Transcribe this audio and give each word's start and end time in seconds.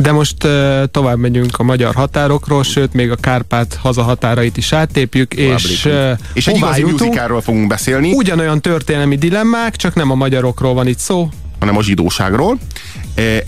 De 0.00 0.12
most 0.12 0.44
uh, 0.44 0.84
tovább 0.90 1.18
megyünk 1.18 1.58
a 1.58 1.62
magyar 1.62 1.94
határokról, 1.94 2.62
sőt, 2.62 2.92
még 2.92 3.10
a 3.10 3.16
Kárpát 3.16 3.78
hazahatárait 3.82 4.56
is 4.56 4.72
áttépjük, 4.72 5.34
Tovább 5.34 5.58
és, 5.58 5.84
uh, 5.84 6.10
és 6.32 6.46
egy 6.46 6.56
igazi 6.56 6.82
musicalről 6.82 7.40
fogunk 7.40 7.66
beszélni, 7.66 8.12
Ugyanolyan 8.12 8.60
történelmi 8.60 9.16
dilemmák, 9.16 9.76
csak 9.76 9.94
nem 9.94 10.10
a 10.10 10.14
magyarokról 10.14 10.74
van 10.74 10.86
itt 10.86 10.98
szó. 10.98 11.28
hanem 11.58 11.76
a 11.76 11.82
zsidóságról. 11.82 12.58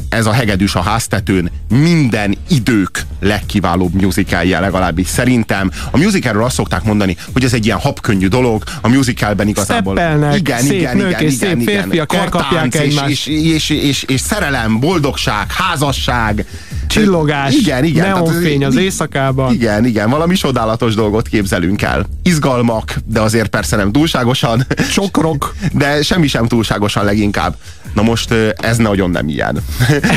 Ez 0.08 0.26
a 0.26 0.32
Hegedűs 0.32 0.74
a 0.74 0.80
háztetőn 0.80 1.50
minden 1.68 2.36
idők 2.48 3.06
legkiválóbb 3.20 4.00
musicalje 4.00 4.60
legalábbis 4.60 5.06
szerintem. 5.06 5.70
A 5.90 5.98
musicalről 5.98 6.44
azt 6.44 6.54
szokták 6.54 6.82
mondani, 6.84 7.16
hogy 7.32 7.44
ez 7.44 7.52
egy 7.52 7.64
ilyen 7.64 7.78
habkönnyű 7.78 8.28
dolog, 8.28 8.62
a 8.80 8.88
musicalben 8.88 9.48
igazából... 9.48 9.96
Steppelnek, 9.96 10.38
igen, 10.38 10.60
szép 10.60 10.72
igen, 10.72 10.96
nők 10.96 11.08
igen, 11.08 11.22
és 11.22 11.34
igen, 11.34 11.48
szép 11.48 11.60
igen. 11.60 11.82
férfiak 11.82 12.14
elkapják 12.14 12.74
és, 12.74 12.96
és, 13.06 13.26
és, 13.26 13.70
és, 13.70 14.02
és, 14.02 14.20
szerelem, 14.20 14.80
boldogság, 14.80 15.52
házasság. 15.52 16.46
Csillogás, 16.86 17.54
igen, 17.54 17.84
igen, 17.84 18.04
tehát 18.04 18.24
neonfény 18.24 18.64
az 18.64 18.76
éjszakában. 18.76 19.52
Igen, 19.52 19.84
igen, 19.84 20.10
valami 20.10 20.34
csodálatos 20.34 20.94
dolgot 20.94 21.28
képzelünk 21.28 21.82
el. 21.82 22.06
Izgalmak, 22.22 22.96
de 23.06 23.20
azért 23.20 23.48
persze 23.48 23.76
nem 23.76 23.92
túlságosan. 23.92 24.66
Sokrok. 24.90 25.54
De 25.72 26.02
semmi 26.02 26.26
sem 26.26 26.46
túlságosan 26.46 27.04
leginkább. 27.04 27.56
Na 27.94 28.02
most 28.02 28.34
ez 28.56 28.76
nagyon 28.76 29.10
nem 29.10 29.28
ilyen. 29.28 29.58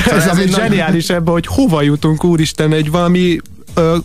Szóval 0.04 0.20
Ez, 0.22 0.28
ami 0.28 0.42
egy 0.42 0.54
zseniális 0.54 1.10
ebben, 1.10 1.34
hogy 1.34 1.48
hova 1.48 1.82
jutunk, 1.82 2.24
úristen, 2.24 2.74
egy 2.74 2.92
valami 2.92 3.38
ö, 3.74 3.98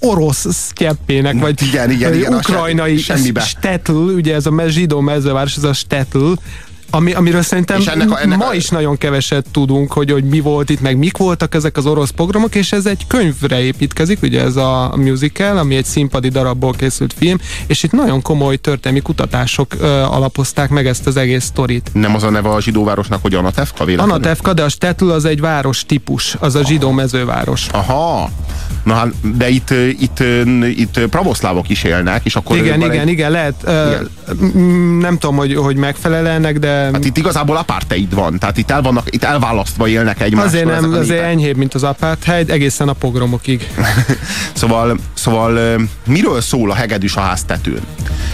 orosz 0.00 0.46
sztyeppének, 0.50 1.40
vagy 1.40 1.62
Igen, 1.62 1.90
igen, 1.90 2.14
igen, 2.14 2.34
ukrajnai 2.34 3.04
stetl, 3.38 3.92
ugye 3.92 4.34
ez 4.34 4.46
a 4.46 4.68
zsidó 4.68 5.00
mezőváros, 5.00 5.56
ez 5.56 5.64
a 5.64 5.72
stetl, 5.72 6.32
ami, 6.94 7.12
amiről 7.12 7.42
szerintem 7.42 7.80
És 7.80 7.86
ennek 7.86 8.10
a- 8.10 8.20
ennek 8.20 8.38
ma 8.38 8.46
a- 8.46 8.54
is 8.54 8.68
nagyon 8.68 8.98
keveset 8.98 9.46
tudunk, 9.50 9.92
hogy, 9.92 10.10
hogy 10.10 10.24
mi 10.24 10.40
volt 10.40 10.70
itt, 10.70 10.80
meg 10.80 10.96
mik 10.96 11.16
voltak 11.16 11.54
ezek 11.54 11.76
az 11.76 11.86
orosz 11.86 12.10
pogromok, 12.10 12.54
és 12.54 12.72
ez 12.72 12.86
egy 12.86 13.06
könyvre 13.06 13.60
építkezik, 13.62 14.22
ugye 14.22 14.42
ez 14.42 14.56
a 14.56 14.92
musical, 14.96 15.58
ami 15.58 15.76
egy 15.76 15.84
színpadi 15.84 16.28
darabból 16.28 16.72
készült 16.72 17.14
film, 17.18 17.38
és 17.66 17.82
itt 17.82 17.92
nagyon 17.92 18.22
komoly 18.22 18.56
történelmi 18.56 19.00
kutatások 19.02 19.74
ö, 19.78 19.86
alapozták 19.86 20.68
meg 20.70 20.86
ezt 20.86 21.06
az 21.06 21.16
egész 21.16 21.44
sztorit. 21.44 21.90
Nem 21.92 22.14
az 22.14 22.22
a 22.22 22.30
neve 22.30 22.48
a 22.48 22.60
zsidóvárosnak, 22.60 23.22
hogy 23.22 23.34
Anatevka 23.34 23.84
véletlenül? 23.84 24.14
Anatevka, 24.14 24.52
de 24.52 24.62
a 24.62 24.68
Stetl 24.68 25.10
az 25.10 25.24
egy 25.24 25.40
város 25.40 25.84
típus, 25.86 26.36
az 26.40 26.54
a 26.54 26.64
zsidó 26.64 26.90
mezőváros. 26.90 27.66
Aha. 27.72 28.30
Na 28.84 28.94
hát, 28.94 29.36
de 29.36 29.48
itt, 29.48 29.70
ö, 29.70 29.86
itt, 29.86 30.20
ö, 30.20 30.42
itt 30.66 30.96
ö, 30.96 31.06
pravoszlávok 31.06 31.68
is 31.68 31.82
élnek, 31.84 32.24
és 32.24 32.36
akkor... 32.36 32.56
Igen, 32.56 32.80
igen, 32.80 33.00
egy, 33.00 33.08
igen, 33.08 33.30
lehet. 33.30 33.54
Igen. 33.62 34.08
Uh, 34.40 34.98
nem 35.00 35.18
tudom, 35.18 35.36
hogy, 35.36 35.54
hogy 35.54 35.76
megfelel 35.76 36.28
ennek, 36.28 36.58
de 36.58 36.83
Hát 36.92 37.04
itt 37.04 37.16
igazából 37.16 37.56
apartheid 37.56 38.14
van, 38.14 38.38
tehát 38.38 38.58
itt, 38.58 38.70
el 38.70 38.82
vannak, 38.82 39.14
itt 39.14 39.24
elválasztva 39.24 39.88
élnek 39.88 40.20
egymástól 40.20 40.48
azért 40.48 40.80
nem, 40.80 40.92
azért 40.92 41.08
népek. 41.08 41.24
enyhébb, 41.24 41.56
mint 41.56 41.74
az 41.74 41.82
apartheid, 41.82 42.50
egészen 42.50 42.88
a 42.88 42.92
pogromokig. 42.92 43.68
Szóval, 44.52 44.98
szóval 45.14 45.80
miről 46.06 46.40
szól 46.40 46.70
a 46.70 46.74
hegedűs 46.74 47.16
a 47.16 47.20
háztetőn? 47.20 47.80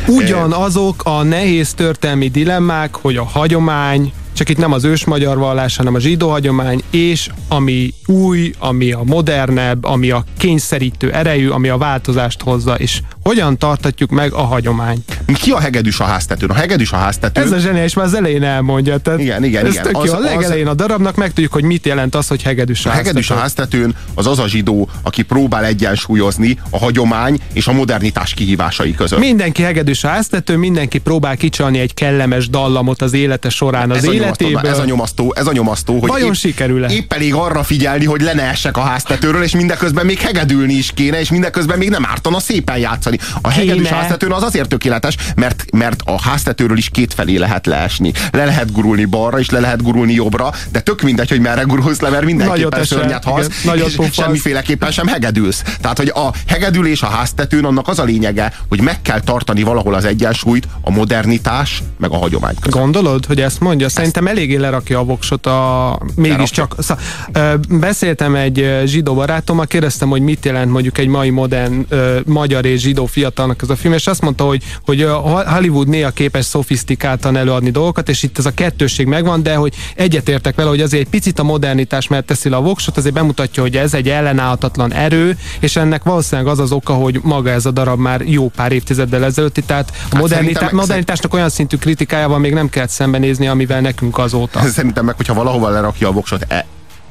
Ugyanazok 0.07 1.03
a 1.05 1.23
nehéz 1.23 1.75
történelmi 1.75 2.29
dilemmák, 2.29 2.95
hogy 2.95 3.17
a 3.17 3.25
hagyomány, 3.25 4.13
csak 4.33 4.49
itt 4.49 4.59
nem 4.59 4.73
az 4.73 4.85
ős 4.85 5.05
magyar 5.05 5.39
vallás, 5.39 5.77
hanem 5.77 5.95
a 5.95 6.01
zsidó 6.01 6.31
hagyomány, 6.31 6.83
és 6.91 7.29
ami 7.49 7.95
új, 8.07 8.53
ami 8.59 8.93
a 8.93 9.03
modernebb, 9.05 9.85
ami 9.85 10.11
a 10.11 10.25
kényszerítő 10.39 11.13
erejű, 11.13 11.49
ami 11.49 11.69
a 11.69 11.77
változást 11.77 12.43
hozza, 12.43 12.75
és 12.75 13.01
hogyan 13.23 13.59
tartatjuk 13.59 14.11
meg 14.11 14.33
a 14.33 14.43
hagyományt. 14.43 15.19
Ki 15.43 15.51
a 15.51 15.59
hegedűs 15.59 16.01
a 16.01 16.05
háztetőn? 16.05 16.51
A 16.51 16.55
hegedűs 16.55 16.93
a 16.93 16.97
háztetőn... 16.97 17.45
Ez 17.45 17.53
a 17.53 17.59
zseniális, 17.59 17.95
már 17.95 18.07
az 18.07 18.15
elején 18.15 18.43
elmondja. 18.43 18.99
Tehát 18.99 19.21
Igen, 19.21 19.45
igen, 19.45 19.67
ez 19.67 19.73
igen. 19.73 19.85
Tök 19.85 19.97
Az- 19.97 20.07
jó. 20.07 20.13
A 20.13 20.17
az- 20.17 20.25
legelején 20.25 20.67
a 20.67 20.75
darabnak 20.75 21.17
megtudjuk, 21.17 21.53
hogy 21.53 21.65
mit 21.65 21.87
jelent 21.87 22.15
az, 22.15 22.29
hogy 22.29 22.43
hegedűs 22.43 22.87
A 22.87 22.91
hegedűs 22.91 23.31
a 23.31 23.35
háztetőn 23.35 23.95
az 24.15 24.27
az 24.27 24.39
a 24.39 24.49
zsidó, 24.49 24.89
aki 25.03 25.23
próbál 25.23 25.65
egyensúlyozni 25.65 26.59
a 26.71 26.79
hagyomány 26.79 27.39
és 27.53 27.67
a 27.67 27.73
modernitás 27.73 28.35
kihívásai 28.35 28.95
között. 28.95 29.19
Mindenki 29.19 29.63
hegedűs 29.63 30.05
a 30.05 30.09
háztető, 30.09 30.57
mindenki 30.57 30.99
próbál 30.99 31.37
kicsalni 31.37 31.79
egy 31.79 31.95
kellemes 31.95 32.49
dallamot 32.49 33.03
az 33.03 33.13
élete 33.13 33.49
során 33.49 33.91
az 33.91 33.97
ez 33.97 34.05
a, 34.05 34.07
nyomasztó, 34.07 34.20
életéből. 34.21 34.71
ez 34.71 34.79
a 34.79 34.85
nyomasztó, 34.85 35.35
ez 35.37 35.47
a 35.47 35.53
nyomasztó, 35.53 35.99
hogy 35.99 36.09
Vajon 36.09 36.29
épp, 36.29 36.35
sikerül-e? 36.35 36.91
épp 36.91 37.13
elég 37.13 37.35
arra 37.35 37.63
figyelni, 37.63 38.05
hogy 38.05 38.21
le 38.21 38.33
ne 38.33 38.43
essek 38.43 38.77
a 38.77 38.81
háztetőről, 38.81 39.43
és 39.43 39.55
mindeközben 39.55 40.07
még 40.07 40.19
hegedülni 40.19 40.73
is 40.73 40.91
kéne, 40.95 41.21
és 41.21 41.31
mindeközben 41.31 41.79
még 41.79 41.91
nem 41.91 42.07
ártana 42.07 42.41
szépen 42.41 42.79
játszani. 42.79 43.19
A 43.41 43.51
hegedűs 43.51 43.89
háztetőn 43.89 44.33
az 44.33 44.43
azért 44.43 44.69
tökéletes, 44.69 45.17
mert, 45.37 45.65
mert 45.73 46.03
a 46.05 46.23
háztetőről 46.23 46.77
is 46.77 46.89
kétfelé 46.89 47.37
lehet 47.37 47.67
leesni. 47.67 48.13
Le 48.33 48.45
lehet 48.45 48.73
gurulni 48.73 49.05
balra, 49.05 49.39
és 49.39 49.51
le 49.51 49.61
lehet 49.61 49.83
gurulni 49.83 50.13
jobbra, 50.13 50.53
de 50.73 50.81
tök 50.81 51.03
mindegy, 51.03 51.29
hogy 51.29 51.41
merre 51.41 51.63
gurulsz 51.63 52.01
le, 52.01 52.09
mert 52.09 52.25
mindenképpen 52.25 52.85
szörnyet 52.85 53.25
halsz, 53.25 53.65
igen, 53.65 53.77
és 53.77 53.99
semmiféleképpen 54.13 54.91
sem 54.91 55.07
hegedülsz. 55.07 55.63
Tehát, 55.81 55.97
hogy 55.97 56.09
a 56.09 56.33
hegedülés 56.47 57.03
a 57.03 57.07
háztetőn 57.07 57.65
annak 57.65 57.89
az 57.89 57.99
a 57.99 58.05
lényege, 58.05 58.53
hogy 58.69 58.81
meg 58.81 59.03
kell 59.03 59.21
tartani 59.21 59.63
valahol 59.63 59.95
az 59.95 60.05
egyensúlyt 60.05 60.69
a 60.81 60.91
modernitás 60.91 61.83
meg 61.99 62.11
a 62.11 62.17
hagyomány 62.17 62.55
között. 62.61 62.81
Gondolod, 62.81 63.27
hogy 63.27 63.41
ezt 63.41 63.61
mondja? 63.61 63.89
Szerintem 63.89 64.10
eléggé 64.27 64.57
lerakja 64.57 64.99
a 64.99 65.05
voksot 65.05 65.47
a... 65.47 65.99
Mégiscsak... 66.17 66.75
Szá, 66.79 66.97
ö, 67.33 67.55
beszéltem 67.69 68.35
egy 68.35 68.81
zsidó 68.85 69.15
barátommal, 69.15 69.67
kérdeztem, 69.67 70.09
hogy 70.09 70.23
mit 70.23 70.45
jelent 70.45 70.71
mondjuk 70.71 70.99
egy 70.99 71.07
mai 71.09 71.31
modern 71.31 71.87
ö, 71.89 72.19
magyar 72.27 72.65
és 72.65 72.81
zsidó 72.81 73.07
fiatalnak 73.07 73.63
ez 73.63 73.71
a 73.71 73.77
film, 73.77 73.93
és 73.93 74.07
azt 74.07 74.21
mondta, 74.21 74.45
hogy, 74.45 74.63
hogy 74.85 75.07
Hollywood 75.47 75.89
néha 75.89 76.11
képes 76.11 76.45
szofisztikáltan 76.45 77.37
előadni 77.37 77.71
dolgokat, 77.71 78.09
és 78.09 78.23
itt 78.23 78.39
ez 78.39 78.47
a 78.47 78.55
kettősség 78.55 79.07
megvan, 79.07 79.43
de 79.43 79.55
hogy 79.55 79.75
egyetértek 79.95 80.55
vele, 80.55 80.69
hogy 80.69 80.81
azért 80.81 81.03
egy 81.03 81.09
picit 81.09 81.39
a 81.39 81.43
modernitás 81.43 82.09
mert 82.09 82.25
teszi 82.27 82.49
le 82.49 82.57
a 82.57 82.61
voksot, 82.61 82.97
azért 82.97 83.15
bemutatja, 83.15 83.63
hogy 83.63 83.77
ez 83.77 83.95
egy 83.95 84.09
ellenállhatatlan 84.09 84.93
erő, 84.93 85.39
és 85.61 85.77
ennek 85.77 86.03
valószínűleg 86.03 86.51
az 86.51 86.59
az 86.59 86.73
oka, 86.73 86.93
hogy 86.93 87.21
maga 87.23 87.51
ez 87.51 87.67
a 87.67 87.71
darab 87.71 87.99
már 87.99 88.21
jó 88.21 88.49
pár 88.49 88.73
évtizeddel 88.73 89.25
ezelőtti, 89.25 89.63
tehát 89.63 89.93
a 90.11 90.17
modernitá- 90.17 90.53
szerintem- 90.53 90.77
modernitásnak 90.77 91.35
olyan 91.35 91.49
szintű 91.49 91.77
kritikájával 91.77 92.39
még 92.39 92.53
nem 92.53 92.69
kellett 92.69 92.91
szembenézni, 92.91 93.47
amivel 93.49 93.81
nekünk 93.81 94.00
azóta. 94.19 94.61
Szerintem 94.69 95.05
meg, 95.05 95.17
hogyha 95.17 95.35
valahova 95.35 95.69
lerakja 95.69 96.09
a 96.09 96.13
voksot 96.13 96.45
e- 96.49 96.67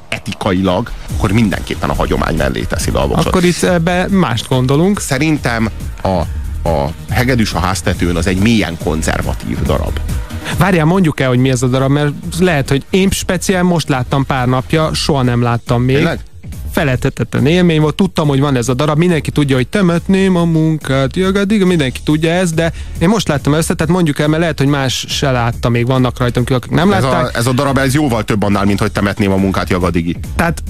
etikailag, 0.08 0.90
akkor 1.16 1.32
mindenképpen 1.32 1.90
a 1.90 1.94
hagyomány 1.94 2.36
mellé 2.36 2.60
teszi 2.62 2.90
le 2.90 3.00
a 3.00 3.06
voksot. 3.06 3.26
Akkor 3.26 3.44
itt 3.44 3.62
ebbe 3.62 4.06
mást 4.10 4.48
gondolunk. 4.48 5.00
Szerintem 5.00 5.68
a, 6.02 6.08
a 6.68 6.90
hegedűs 7.10 7.52
a 7.52 7.58
háztetőn 7.58 8.16
az 8.16 8.26
egy 8.26 8.38
mélyen 8.38 8.76
konzervatív 8.84 9.62
darab. 9.62 9.98
Várjál, 10.58 10.84
mondjuk 10.84 11.20
el, 11.20 11.28
hogy 11.28 11.38
mi 11.38 11.50
ez 11.50 11.62
a 11.62 11.66
darab, 11.66 11.90
mert 11.90 12.12
lehet, 12.38 12.68
hogy 12.68 12.84
én 12.90 13.10
speciál 13.10 13.62
most 13.62 13.88
láttam 13.88 14.26
pár 14.26 14.46
napja, 14.46 14.94
soha 14.94 15.22
nem 15.22 15.42
láttam 15.42 15.82
még. 15.82 15.96
Tényleg? 15.96 16.20
Feletetetlen 16.72 17.46
élmény 17.46 17.80
volt, 17.80 17.94
tudtam, 17.94 18.28
hogy 18.28 18.40
van 18.40 18.56
ez 18.56 18.68
a 18.68 18.74
darab, 18.74 18.98
mindenki 18.98 19.30
tudja, 19.30 19.56
hogy 19.56 19.68
temetném 19.68 20.36
a 20.36 20.44
munkát, 20.44 21.16
jagadig, 21.16 21.64
mindenki 21.64 22.00
tudja 22.04 22.30
ezt, 22.30 22.54
de 22.54 22.72
én 22.98 23.08
most 23.08 23.28
láttam 23.28 23.52
össze, 23.52 23.74
tehát 23.74 23.92
mondjuk 23.92 24.18
el, 24.18 24.28
mert 24.28 24.40
lehet, 24.40 24.58
hogy 24.58 24.68
más 24.68 25.04
se 25.08 25.30
látta, 25.30 25.68
még 25.68 25.86
vannak 25.86 26.18
rajtam, 26.18 26.42
akik 26.46 26.70
nem 26.70 26.92
Ez 26.92 27.02
látták. 27.02 27.34
a, 27.34 27.38
ez 27.38 27.46
a 27.46 27.52
darab 27.52 27.78
ez 27.78 27.94
jóval 27.94 28.24
több 28.24 28.42
annál, 28.42 28.64
mint 28.64 28.80
hogy 28.80 28.92
temetném 28.92 29.32
a 29.32 29.36
munkát 29.36 29.70
Jagadigi. 29.70 30.16
Tehát 30.36 30.62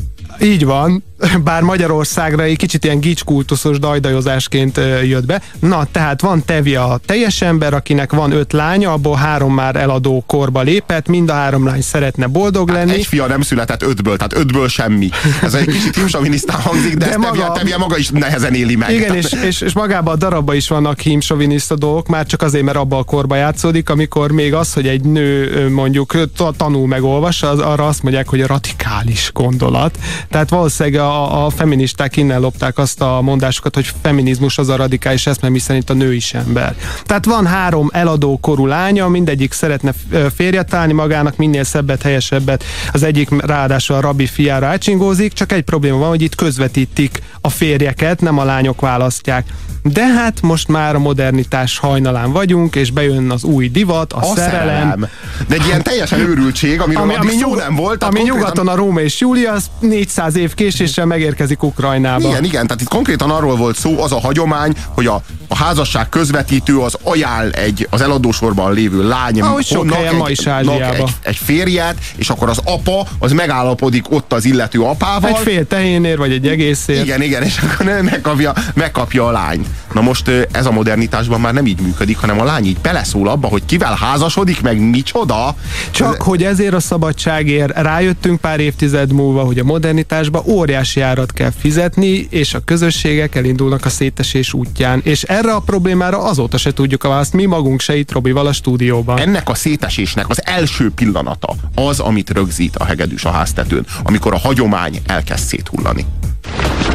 így 0.43 0.65
van, 0.65 1.05
bár 1.45 1.63
Magyarországra 1.63 2.43
egy 2.43 2.57
kicsit 2.57 2.85
ilyen 2.85 3.01
gicskultuszos 3.01 3.79
dajdajozásként 3.79 4.81
jött 5.05 5.27
be. 5.27 5.43
Na, 5.59 5.87
tehát 5.93 6.21
van 6.21 6.45
Tevje 6.45 6.81
a 6.81 7.01
teljes 7.07 7.43
ember, 7.43 7.75
akinek 7.75 8.13
van 8.13 8.33
öt 8.33 8.53
lánya, 8.53 8.93
abból 8.93 9.17
három 9.17 9.55
már 9.55 9.77
eladó 9.77 10.25
korba 10.27 10.61
lépett, 10.61 11.09
mind 11.09 11.31
a 11.31 11.33
három 11.33 11.67
lány 11.67 11.83
szeretne 11.83 12.27
boldog 12.27 12.69
lenni. 12.69 12.93
Egy 12.93 13.07
fia 13.07 13.27
nem 13.27 13.41
született 13.41 13.83
ötből, 13.83 14.17
tehát 14.17 14.37
ötből 14.37 14.69
semmi. 14.69 15.09
Ez 15.43 15.55
egy 15.55 15.65
kicsit 15.67 15.95
himsovinisztán 15.95 16.61
hangzik, 16.61 16.97
de, 16.97 17.05
De 17.05 17.11
ezt 17.11 17.19
maga- 17.19 17.53
tevje, 17.53 17.77
maga 17.77 17.97
is 17.97 18.09
nehezen 18.09 18.55
éli 18.55 18.77
meg. 18.77 18.91
Igen, 18.93 19.15
és, 19.17 19.33
és, 19.45 19.61
és 19.61 19.73
magában 19.73 20.15
a 20.15 20.17
darabban 20.17 20.57
is 20.57 20.69
vannak 20.69 21.01
hímsoviniszta 21.01 21.77
dolgok, 21.77 22.09
már 22.09 22.27
csak 22.27 22.43
azért, 22.43 22.65
mert 22.65 22.77
abban 22.77 22.99
a 22.99 23.03
korban 23.03 23.39
játszódik, 23.39 23.91
amikor 23.91 24.33
még 24.33 24.55
az, 24.55 24.73
hogy 24.73 24.87
egy 24.87 25.05
nő 25.05 25.69
mondjuk 25.69 26.15
tanul 26.57 26.87
meg 26.87 27.03
olvas, 27.03 27.43
az, 27.43 27.59
arra 27.59 27.87
azt 27.87 28.03
mondják, 28.03 28.29
hogy 28.29 28.41
a 28.41 28.47
radikális 28.47 29.31
gondolat. 29.35 29.99
Tehát 30.31 30.49
valószínűleg 30.49 31.01
a, 31.01 31.10
a 31.11 31.51
feministák 31.51 32.17
innen 32.17 32.41
lopták 32.41 32.79
azt 32.79 33.01
a 33.01 33.21
mondásokat, 33.21 33.75
hogy 33.75 33.93
feminizmus 34.03 34.59
az 34.59 34.69
a 34.69 34.77
radikális 34.77 35.27
eszme, 35.27 35.49
mi 35.49 35.59
szerint 35.59 35.91
a 35.91 35.95
nő 35.95 36.15
is 36.15 36.35
ember. 36.35 36.75
Tehát 37.05 37.25
van 37.25 37.47
három 37.47 37.89
eladó 37.93 38.39
korú 38.41 38.67
lánya, 38.67 39.09
mindegyik 39.09 39.53
szeretne 39.53 39.93
férjet 40.35 40.69
találni 40.69 40.93
magának, 40.93 41.37
minél 41.37 41.65
szebbet, 41.65 42.03
helyesebbet. 42.03 42.65
Az 42.93 43.03
egyik 43.03 43.47
ráadásul 43.47 43.97
a 43.97 44.01
rabbi 44.01 44.27
fiára 44.27 44.67
átsingózik, 44.67 45.33
csak 45.33 45.53
egy 45.53 45.63
probléma 45.63 45.99
van, 45.99 46.09
hogy 46.09 46.23
itt 46.23 46.35
közvetítik 46.35 47.23
a 47.41 47.49
férjeket, 47.49 48.21
nem 48.21 48.39
a 48.39 48.45
lányok 48.45 48.81
választják. 48.81 49.45
De 49.83 50.07
hát 50.07 50.43
most 50.43 50.69
már 50.69 50.95
a 50.95 50.99
modernitás 50.99 51.79
hajnalán 51.79 52.33
vagyunk, 52.33 52.77
és 52.77 52.91
bejön 52.91 53.31
az 53.31 53.45
új 53.45 53.69
divat, 53.69 54.13
a, 54.13 54.19
a 54.19 54.35
szerelem. 54.37 55.09
De 55.49 55.55
egy 55.55 55.67
ilyen 55.67 55.83
teljesen 55.83 56.21
őrültség, 56.21 56.81
amiről 56.81 57.03
ami, 57.03 57.15
addig 57.15 57.31
szó 57.31 57.49
nyuga- 57.49 57.63
nem 57.63 57.75
volt. 57.75 58.03
ami 58.03 58.15
konkrétan- 58.15 58.39
nyugaton 58.39 58.69
a 58.69 58.75
Róma 58.75 59.01
és 59.01 59.21
Júlia, 59.21 59.53
az 59.53 59.71
400 59.81 60.37
év 60.37 60.55
késéssel 60.55 61.00
településsel 61.01 61.07
megérkezik 61.07 61.63
Ukrajnába. 61.63 62.29
Igen, 62.29 62.45
igen, 62.45 62.67
tehát 62.67 62.83
itt 62.83 62.89
konkrétan 62.89 63.31
arról 63.31 63.57
volt 63.57 63.77
szó, 63.77 64.03
az 64.03 64.13
a 64.13 64.21
hagyomány, 64.21 64.73
hogy 64.95 65.07
a, 65.07 65.23
a 65.49 65.57
házasság 65.57 66.09
közvetítő 66.09 66.79
az 66.79 66.97
ajánl 67.03 67.51
egy 67.51 67.87
az 67.91 68.01
eladósorban 68.01 68.73
lévő 68.73 69.09
lány 69.09 69.41
Ahogy 69.41 69.67
sok 69.67 69.93
helyen 69.93 70.15
ma 70.15 70.29
is 70.29 70.47
egy, 70.47 71.03
egy 71.23 71.37
férjet, 71.37 71.97
és 72.17 72.29
akkor 72.29 72.49
az 72.49 72.61
apa 72.65 73.07
az 73.19 73.33
megállapodik 73.33 74.11
ott 74.11 74.33
az 74.33 74.45
illető 74.45 74.81
apával. 74.81 75.31
Egy 75.31 75.39
fél 75.39 75.67
tehénér, 75.67 76.17
vagy 76.19 76.33
egy 76.33 76.47
egészért. 76.47 77.05
Igen, 77.05 77.23
igen, 77.23 77.43
és 77.43 77.59
akkor 77.59 77.87
megkapja, 78.03 78.53
megkapja 78.75 79.27
a 79.27 79.31
lányt. 79.31 79.67
Na 79.93 80.01
most 80.01 80.31
ez 80.53 80.67
a 80.67 80.71
modernitásban 80.71 81.41
már 81.41 81.53
nem 81.53 81.67
így 81.67 81.81
működik, 81.81 82.19
hanem 82.19 82.41
a 82.41 82.45
lány 82.45 82.65
így 82.65 82.79
beleszól 82.79 83.29
abba, 83.29 83.49
hogy 83.49 83.63
kivel 83.67 83.95
házasodik, 83.95 84.61
meg 84.61 84.91
micsoda. 84.91 85.55
Csak 85.91 86.15
Ez- 86.15 86.27
hogy 86.27 86.43
ezért 86.43 86.75
a 86.75 86.81
szabadságért 86.81 87.79
rájöttünk 87.79 88.41
pár 88.41 88.61
évtized 88.61 89.13
múlva, 89.13 89.43
hogy 89.43 89.59
a 89.59 89.65
modernitásba 89.65 90.43
óriási 90.47 90.90
árat 90.97 91.33
kell 91.33 91.51
fizetni, 91.59 92.27
és 92.31 92.55
a 92.55 92.61
közösségek 92.65 93.35
elindulnak 93.35 93.85
a 93.85 93.89
szétesés 93.89 94.53
útján. 94.53 95.01
És 95.05 95.23
erre 95.23 95.53
a 95.53 95.61
problémára 95.61 96.23
azóta 96.23 96.59
se 96.59 96.73
tudjuk 96.73 97.05
a 97.05 97.09
választ, 97.09 97.33
mi 97.33 97.45
magunk 97.45 97.81
se 97.81 97.97
itt 97.97 98.13
Robival 98.13 98.47
a 98.47 98.53
stúdióban. 98.53 99.19
ennek 99.19 99.49
a 99.49 99.55
szétesésnek 99.55 100.29
az 100.29 100.47
első 100.47 100.91
pillanata 100.91 101.55
az, 101.75 102.01
amit 102.01 102.31
rögzít 102.31 102.77
a 102.77 102.85
hegedűs 102.85 103.25
a 103.25 103.31
háztetőn, 103.31 103.87
amikor 104.03 104.35
a 104.35 104.39
hagyomány 104.39 105.01
elkezd 105.07 105.45
széthullani. 105.45 106.07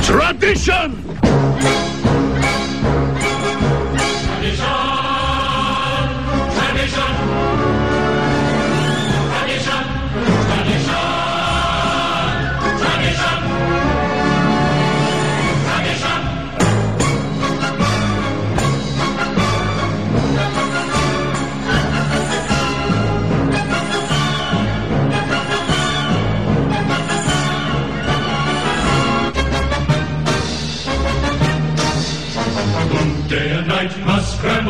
Tradition! 0.01 1.03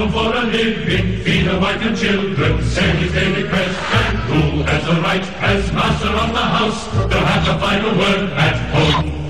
Scramble 0.06 0.32
for 0.32 0.38
a 0.38 0.44
living, 0.46 1.24
feed 1.24 1.48
a 1.48 1.60
wife 1.60 1.82
and 1.82 1.98
children, 1.98 2.64
send 2.64 2.98
his 3.00 3.12
daily 3.12 3.48
quest. 3.48 3.80
And 3.94 4.18
who 4.18 4.64
has 4.64 4.86
the 4.86 5.02
right, 5.02 5.24
as 5.42 5.72
master 5.72 6.08
of 6.08 6.32
the 6.34 6.42
house, 6.42 6.88
to 7.10 7.18
have 7.18 7.46
the 7.46 7.60
final 7.60 7.98
word 7.98 8.30
at 8.34 8.56
home? 8.74 9.25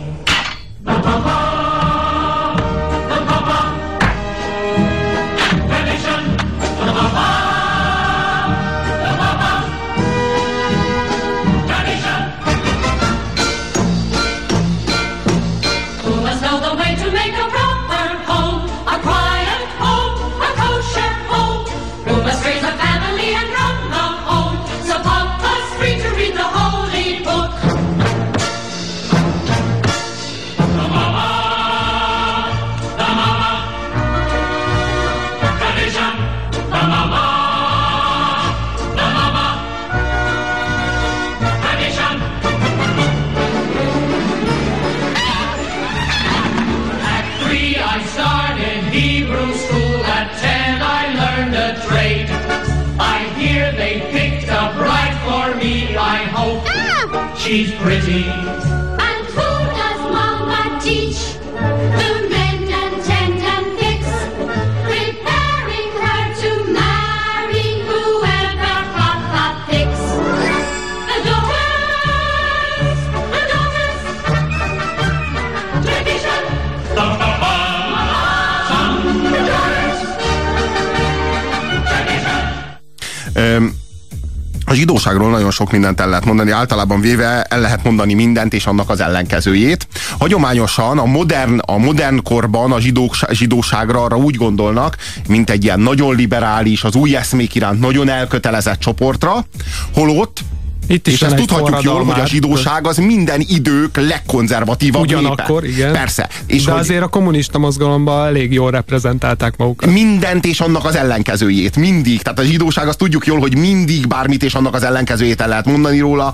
A 84.65 84.74
zsidóságról 84.74 85.30
nagyon 85.30 85.51
sok 85.51 85.71
mindent 85.71 86.00
el 86.00 86.09
lehet 86.09 86.25
mondani, 86.25 86.51
általában 86.51 87.01
véve 87.01 87.42
el 87.44 87.59
lehet 87.59 87.83
mondani 87.83 88.13
mindent 88.13 88.53
és 88.53 88.65
annak 88.65 88.89
az 88.89 89.00
ellenkezőjét. 89.00 89.88
Hagyományosan 90.18 90.97
a 90.97 91.06
modern, 91.06 91.59
a 91.59 91.77
modern 91.77 92.24
korban 92.24 92.71
a 92.71 92.80
zsidók, 92.80 93.15
zsidóságra 93.31 94.03
arra 94.03 94.18
úgy 94.18 94.36
gondolnak, 94.36 94.97
mint 95.27 95.50
egy 95.50 95.63
ilyen 95.63 95.80
nagyon 95.80 96.15
liberális, 96.15 96.83
az 96.83 96.95
új 96.95 97.15
eszmék 97.15 97.56
iránt 97.56 97.80
nagyon 97.80 98.09
elkötelezett 98.09 98.80
csoportra, 98.80 99.45
holott 99.94 100.39
Itt 100.88 101.08
is 101.08 101.14
és 101.14 101.22
ezt 101.22 101.36
tudhatjuk 101.36 101.82
jól, 101.82 102.04
hogy 102.04 102.20
a 102.20 102.26
zsidóság 102.28 102.88
az 102.88 102.98
minden 102.98 103.44
idők 103.48 103.98
legkonzervatívabb 103.98 105.02
Ugyanakkor, 105.02 105.62
népe. 105.62 105.74
igen. 105.76 105.92
Persze. 105.92 106.30
És 106.46 106.64
De 106.64 106.72
hogy 106.72 106.80
azért 106.80 107.04
a 107.04 107.08
kommunista 107.08 107.58
mozgalomban 107.60 108.28
elég 108.28 108.54
jól 108.54 108.72
reprezentálták 108.72 109.58
magukat. 109.58 109.90
mindent 109.90 110.46
és 110.46 110.60
annak 110.60 110.86
az 110.86 110.96
ellenkezőjét. 110.96 111.76
Mindig. 111.76 112.22
Tehát 112.22 112.40
a 112.40 112.44
zsidóság 112.44 112.88
azt 112.88 112.98
tudjuk 112.98 113.26
jól, 113.26 113.40
hogy 113.40 113.58
mindig 113.58 114.08
bármit 114.08 114.44
és 114.44 114.54
annak 114.54 114.74
az 114.74 114.84
ellenkezőjét 114.84 115.42
el 115.42 115.48
lehet 115.48 115.66
mondani 115.66 116.00
róla, 116.00 116.34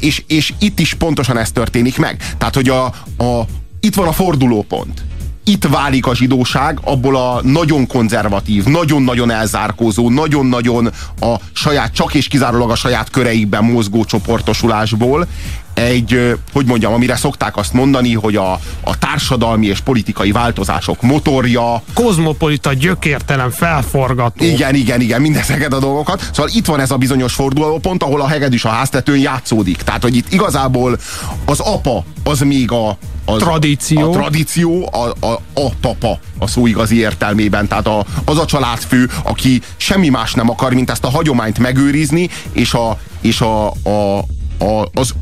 és, 0.00 0.22
és 0.26 0.52
itt 0.58 0.78
is 0.80 0.94
pontosan 0.94 1.38
ez 1.38 1.50
történik 1.52 1.98
meg. 1.98 2.34
Tehát, 2.38 2.54
hogy 2.54 2.68
a, 2.68 2.84
a, 3.24 3.46
itt 3.80 3.94
van 3.94 4.06
a 4.06 4.12
fordulópont. 4.12 5.02
Itt 5.44 5.64
válik 5.64 6.06
a 6.06 6.14
zsidóság 6.14 6.78
abból 6.84 7.16
a 7.16 7.40
nagyon 7.42 7.86
konzervatív, 7.86 8.64
nagyon-nagyon 8.64 9.30
elzárkózó, 9.30 10.10
nagyon-nagyon 10.10 10.90
a 11.20 11.34
saját, 11.52 11.92
csak 11.92 12.14
és 12.14 12.28
kizárólag 12.28 12.70
a 12.70 12.74
saját 12.74 13.10
köreikben 13.10 13.64
mozgó 13.64 14.04
csoportosulásból 14.04 15.26
egy, 15.74 16.36
hogy 16.52 16.66
mondjam, 16.66 16.92
amire 16.92 17.16
szokták 17.16 17.56
azt 17.56 17.72
mondani, 17.72 18.14
hogy 18.14 18.36
a, 18.36 18.52
a 18.80 18.98
társadalmi 18.98 19.66
és 19.66 19.80
politikai 19.80 20.32
változások 20.32 21.02
motorja, 21.02 21.82
Kozmopolita 21.94 22.72
gyökértelen 22.72 23.50
felforgató. 23.50 24.44
igen, 24.44 24.74
igen, 24.74 25.00
igen, 25.00 25.20
mindezeket 25.20 25.72
a 25.72 25.78
dolgokat. 25.78 26.30
Szóval 26.32 26.50
itt 26.54 26.66
van 26.66 26.80
ez 26.80 26.90
a 26.90 26.96
bizonyos 26.96 27.34
fordulópont, 27.34 28.02
ahol 28.02 28.20
a 28.20 28.28
hegedűs 28.28 28.64
a 28.64 28.68
háztetőn 28.68 29.18
játszódik. 29.18 29.76
Tehát, 29.76 30.02
hogy 30.02 30.16
itt 30.16 30.32
igazából 30.32 30.98
az 31.44 31.60
apa 31.60 32.04
az 32.24 32.40
még 32.40 32.70
a 32.72 32.98
az, 33.24 33.42
Tradíció. 33.42 34.12
A 34.12 34.16
tradíció, 34.16 34.88
a, 34.92 35.26
a, 35.26 35.40
a 35.54 35.70
papa 35.80 36.18
a 36.38 36.46
szó 36.46 36.66
igazi 36.66 36.96
értelmében. 36.96 37.68
Tehát 37.68 37.86
a, 37.86 38.04
az 38.24 38.38
a 38.38 38.44
családfő, 38.44 39.10
aki 39.22 39.60
semmi 39.76 40.08
más 40.08 40.34
nem 40.34 40.50
akar, 40.50 40.74
mint 40.74 40.90
ezt 40.90 41.04
a 41.04 41.10
hagyományt 41.10 41.58
megőrizni, 41.58 42.28
és, 42.52 42.74
a, 42.74 42.98
és 43.20 43.40
a, 43.40 43.70
a, 43.70 44.18
a, 44.58 44.88
az 44.94 45.14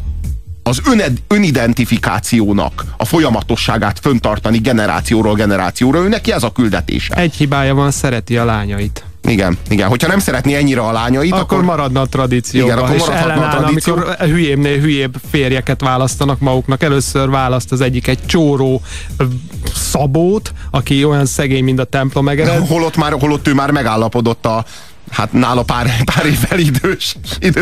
az 0.63 0.81
öned, 0.85 1.19
önidentifikációnak 1.29 2.85
a 2.97 3.05
folyamatosságát 3.05 3.99
föntartani 3.99 4.59
generációról 4.59 5.35
generációra. 5.35 5.99
Ő 5.99 6.09
neki 6.09 6.33
ez 6.33 6.43
a 6.43 6.53
küldetése. 6.53 7.15
Egy 7.15 7.35
hibája 7.35 7.75
van, 7.75 7.91
szereti 7.91 8.37
a 8.37 8.45
lányait. 8.45 9.05
Igen, 9.29 9.59
igen. 9.69 9.89
Hogyha 9.89 10.09
nem 10.09 10.19
szeretné 10.19 10.55
ennyire 10.55 10.81
a 10.81 10.93
lányait, 10.93 11.33
Akkor, 11.33 11.43
akkor, 11.43 11.65
maradna 11.65 12.01
a 12.01 12.07
tradícióban, 12.07 12.77
Igen, 12.77 12.85
akkor 12.85 12.99
maradhatna 12.99 13.47
a 13.47 13.51
tradíció. 13.51 13.95
amikor 13.95 14.17
hülyébbnél 14.27 14.81
hülyébb 14.81 15.15
férjeket 15.31 15.81
választanak 15.81 16.39
maguknak. 16.39 16.83
Először 16.83 17.31
választ 17.31 17.73
az 17.73 17.81
egyik 17.81 18.07
egy 18.07 18.27
csóró 18.27 18.83
szabót, 19.75 20.53
aki 20.71 21.05
olyan 21.05 21.27
szegény, 21.27 21.65
mint 21.65 21.79
a 21.79 21.85
templom 21.85 22.29
egered. 22.29 22.67
holott, 22.67 22.97
már, 22.97 23.13
holott 23.13 23.49
ő 23.49 23.55
már 23.55 23.71
megállapodott 23.71 24.47
a 24.47 24.65
Hát 25.11 25.33
nála 25.33 25.63
pár, 25.63 26.05
pár 26.15 26.27
évvel 26.27 26.59
idős. 26.59 27.17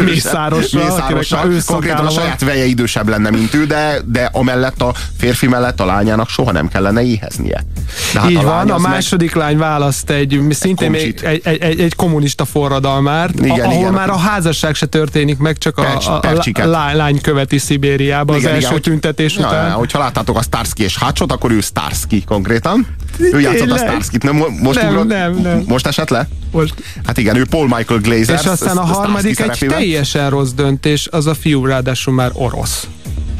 Mészárossal. 0.04 0.82
már 0.82 1.46
ősszakálla 1.46 1.62
Konkrétan 1.66 2.06
a 2.06 2.10
saját 2.10 2.40
veje 2.40 2.64
idősebb 2.64 3.08
lenne, 3.08 3.30
mint 3.30 3.54
ő, 3.54 3.66
de, 3.66 3.98
de 4.04 4.28
amellett 4.32 4.82
a 4.82 4.94
férfi 5.18 5.46
mellett 5.46 5.80
a 5.80 5.84
lányának 5.84 6.28
soha 6.28 6.52
nem 6.52 6.68
kellene 6.68 7.02
éheznie. 7.02 7.64
De 8.12 8.20
Hát 8.20 8.30
Így 8.30 8.36
a 8.36 8.42
van, 8.42 8.70
a 8.70 8.74
az 8.74 8.82
meg- 8.82 8.90
második 8.90 9.34
lány 9.34 9.58
választ 9.58 10.10
egy, 10.10 10.40
szintén 10.50 10.90
még 10.90 11.00
komcsit. 11.00 11.22
egy, 11.22 11.40
egy, 11.44 11.62
egy, 11.62 11.80
egy 11.80 11.94
kommunista 11.94 12.44
forradalmát, 12.44 13.30
Igen, 13.34 13.44
igen, 13.44 13.64
ahol 13.66 13.78
igen. 13.80 13.92
már 13.92 14.10
a 14.10 14.16
házasság 14.18 14.74
se 14.74 14.86
történik 14.86 15.38
meg, 15.38 15.58
csak 15.58 15.74
Percs- 15.74 16.06
a, 16.06 16.20
a, 16.62 16.66
lány, 16.66 16.96
lány 16.96 17.20
követi 17.20 17.58
Szibériába 17.58 18.34
az 18.34 18.40
Igen, 18.40 18.54
első 18.54 18.68
igen, 18.68 18.82
tüntetés 18.82 19.36
ja, 19.36 19.46
után. 19.46 19.68
Ja, 19.68 19.74
hogyha 19.74 19.98
láttátok 19.98 20.36
a 20.36 20.42
Starsky 20.42 20.82
és 20.82 20.96
Hatchot, 20.96 21.32
akkor 21.32 21.50
ő 21.50 21.60
Starsky 21.60 22.24
konkrétan. 22.24 22.86
Ő 23.18 23.40
játszott 23.40 23.70
a? 23.70 23.76
Starskit. 23.76 24.22
Nem, 24.22 24.36
mo- 24.36 24.60
most 24.60 24.80
Nem, 24.80 24.88
ugrott- 24.88 25.06
nem, 25.06 25.34
nem. 25.34 25.64
Most 25.66 25.86
esett 25.86 26.08
le? 26.08 26.28
Most. 26.50 26.74
Hát 27.04 27.18
igen, 27.18 27.36
ő 27.36 27.44
Paul 27.50 27.68
Michael 27.76 28.00
Glazer. 28.00 28.38
És 28.40 28.46
aztán 28.46 28.76
a 28.76 28.84
harmadik 28.84 29.40
egy 29.40 29.66
teljesen 29.68 30.30
rossz 30.30 30.50
döntés, 30.50 31.08
az 31.10 31.26
a 31.26 31.34
fiú 31.34 31.64
ráadásul 31.64 32.14
már 32.14 32.30
orosz. 32.34 32.86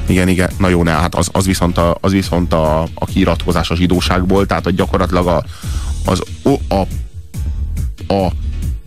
Igen, 0.06 0.28
igen, 0.28 0.50
na 0.58 0.68
jó, 0.68 0.82
ne, 0.82 0.90
hát 0.90 1.14
az, 1.14 1.28
az 1.32 1.46
viszont, 1.46 1.78
a, 1.78 1.98
az 2.00 2.12
viszont 2.12 2.52
a, 2.52 2.82
a 2.94 3.04
kiiratkozás 3.04 3.70
a 3.70 3.76
zsidóságból, 3.76 4.46
tehát 4.46 4.66
a 4.66 4.70
gyakorlatilag 4.70 5.26
a, 5.26 5.44
az, 6.04 6.20
o, 6.42 6.74
a, 6.74 6.80
a 8.14 8.32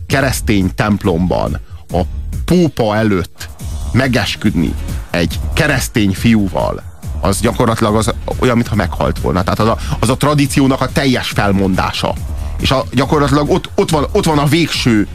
keresztény 0.08 0.72
templomban 0.75 1.60
a 1.91 2.01
pópa 2.46 2.96
előtt 2.96 3.50
megesküdni 3.91 4.74
egy 5.10 5.39
keresztény 5.53 6.13
fiúval, 6.13 6.84
az 7.22 7.40
gyakorlatilag 7.40 7.96
az 7.96 8.14
olyan, 8.40 8.56
mintha 8.56 8.76
meghalt 8.76 9.20
volna. 9.20 9.44
Tehát 9.44 9.60
az 9.60 9.68
a, 9.68 9.78
az 10.00 10.10
a 10.10 10.18
tradíciónak 10.18 10.82
a 10.82 10.92
teljes 10.92 11.28
felmondása. 11.28 12.14
És 12.60 12.72
a, 12.72 12.86
gyakorlatilag 12.92 13.50
ott, 13.50 13.70
ott, 13.76 13.90
van, 13.90 14.08
ott 14.12 14.26
van 14.26 14.38
a 14.38 14.46
végső, 14.46 15.08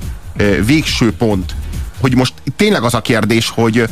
végső 0.65 1.13
pont, 1.13 1.55
hogy 2.01 2.17
most 2.17 2.35
tényleg 2.57 2.83
az 2.83 2.95
a 2.95 3.01
kérdés, 3.01 3.49
hogy, 3.49 3.89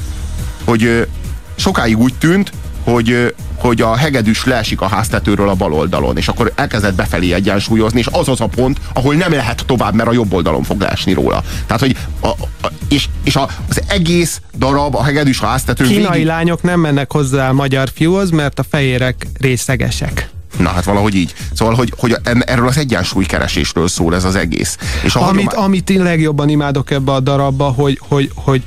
hogy 0.64 1.09
sokáig 1.57 1.99
úgy 1.99 2.14
tűnt, 2.19 2.52
hogy, 2.85 3.35
hogy 3.62 3.81
a 3.81 3.97
hegedűs 3.97 4.45
leesik 4.45 4.81
a 4.81 4.88
háztetőről 4.88 5.49
a 5.49 5.54
bal 5.54 5.73
oldalon, 5.73 6.16
és 6.16 6.28
akkor 6.28 6.52
elkezdett 6.54 6.95
befelé 6.95 7.33
egyensúlyozni, 7.33 7.99
és 7.99 8.09
az 8.11 8.28
az 8.28 8.40
a 8.40 8.47
pont, 8.47 8.78
ahol 8.95 9.14
nem 9.14 9.33
lehet 9.33 9.64
tovább, 9.66 9.95
mert 9.95 10.09
a 10.09 10.12
jobb 10.12 10.33
oldalon 10.33 10.62
fog 10.62 10.81
leesni 10.81 11.12
róla. 11.12 11.42
Tehát, 11.66 11.81
hogy 11.81 11.97
a, 12.21 12.26
a, 12.62 12.69
és, 12.88 13.09
és 13.25 13.37
a, 13.37 13.49
az 13.69 13.83
egész 13.87 14.40
darab 14.59 14.95
a 14.95 15.02
hegedűs 15.02 15.40
a 15.40 15.47
háztetőn 15.47 15.87
Kínai 15.87 16.11
végig... 16.11 16.26
lányok 16.26 16.62
nem 16.62 16.81
mennek 16.81 17.12
hozzá 17.12 17.49
a 17.49 17.52
magyar 17.52 17.90
fiúhoz, 17.95 18.31
mert 18.31 18.59
a 18.59 18.64
fehérek 18.71 19.26
részegesek. 19.38 20.28
Na 20.59 20.69
hát 20.69 20.85
valahogy 20.85 21.14
így. 21.14 21.35
Szóval, 21.52 21.75
hogy, 21.75 21.92
hogy 21.97 22.16
erről 22.45 22.69
az 22.69 22.78
egyensúlykeresésről 22.78 23.88
szól 23.88 24.14
ez 24.14 24.25
az 24.25 24.35
egész. 24.35 24.78
És 25.02 25.14
Amit, 25.14 25.26
hagyomány- 25.26 25.64
amit 25.64 25.90
én 25.90 26.02
legjobban 26.02 26.49
imádok 26.49 26.90
ebbe 26.90 27.12
a 27.12 27.21
darabba, 27.21 27.64
hogy, 27.64 28.00
hogy, 28.09 28.31
hogy 28.35 28.62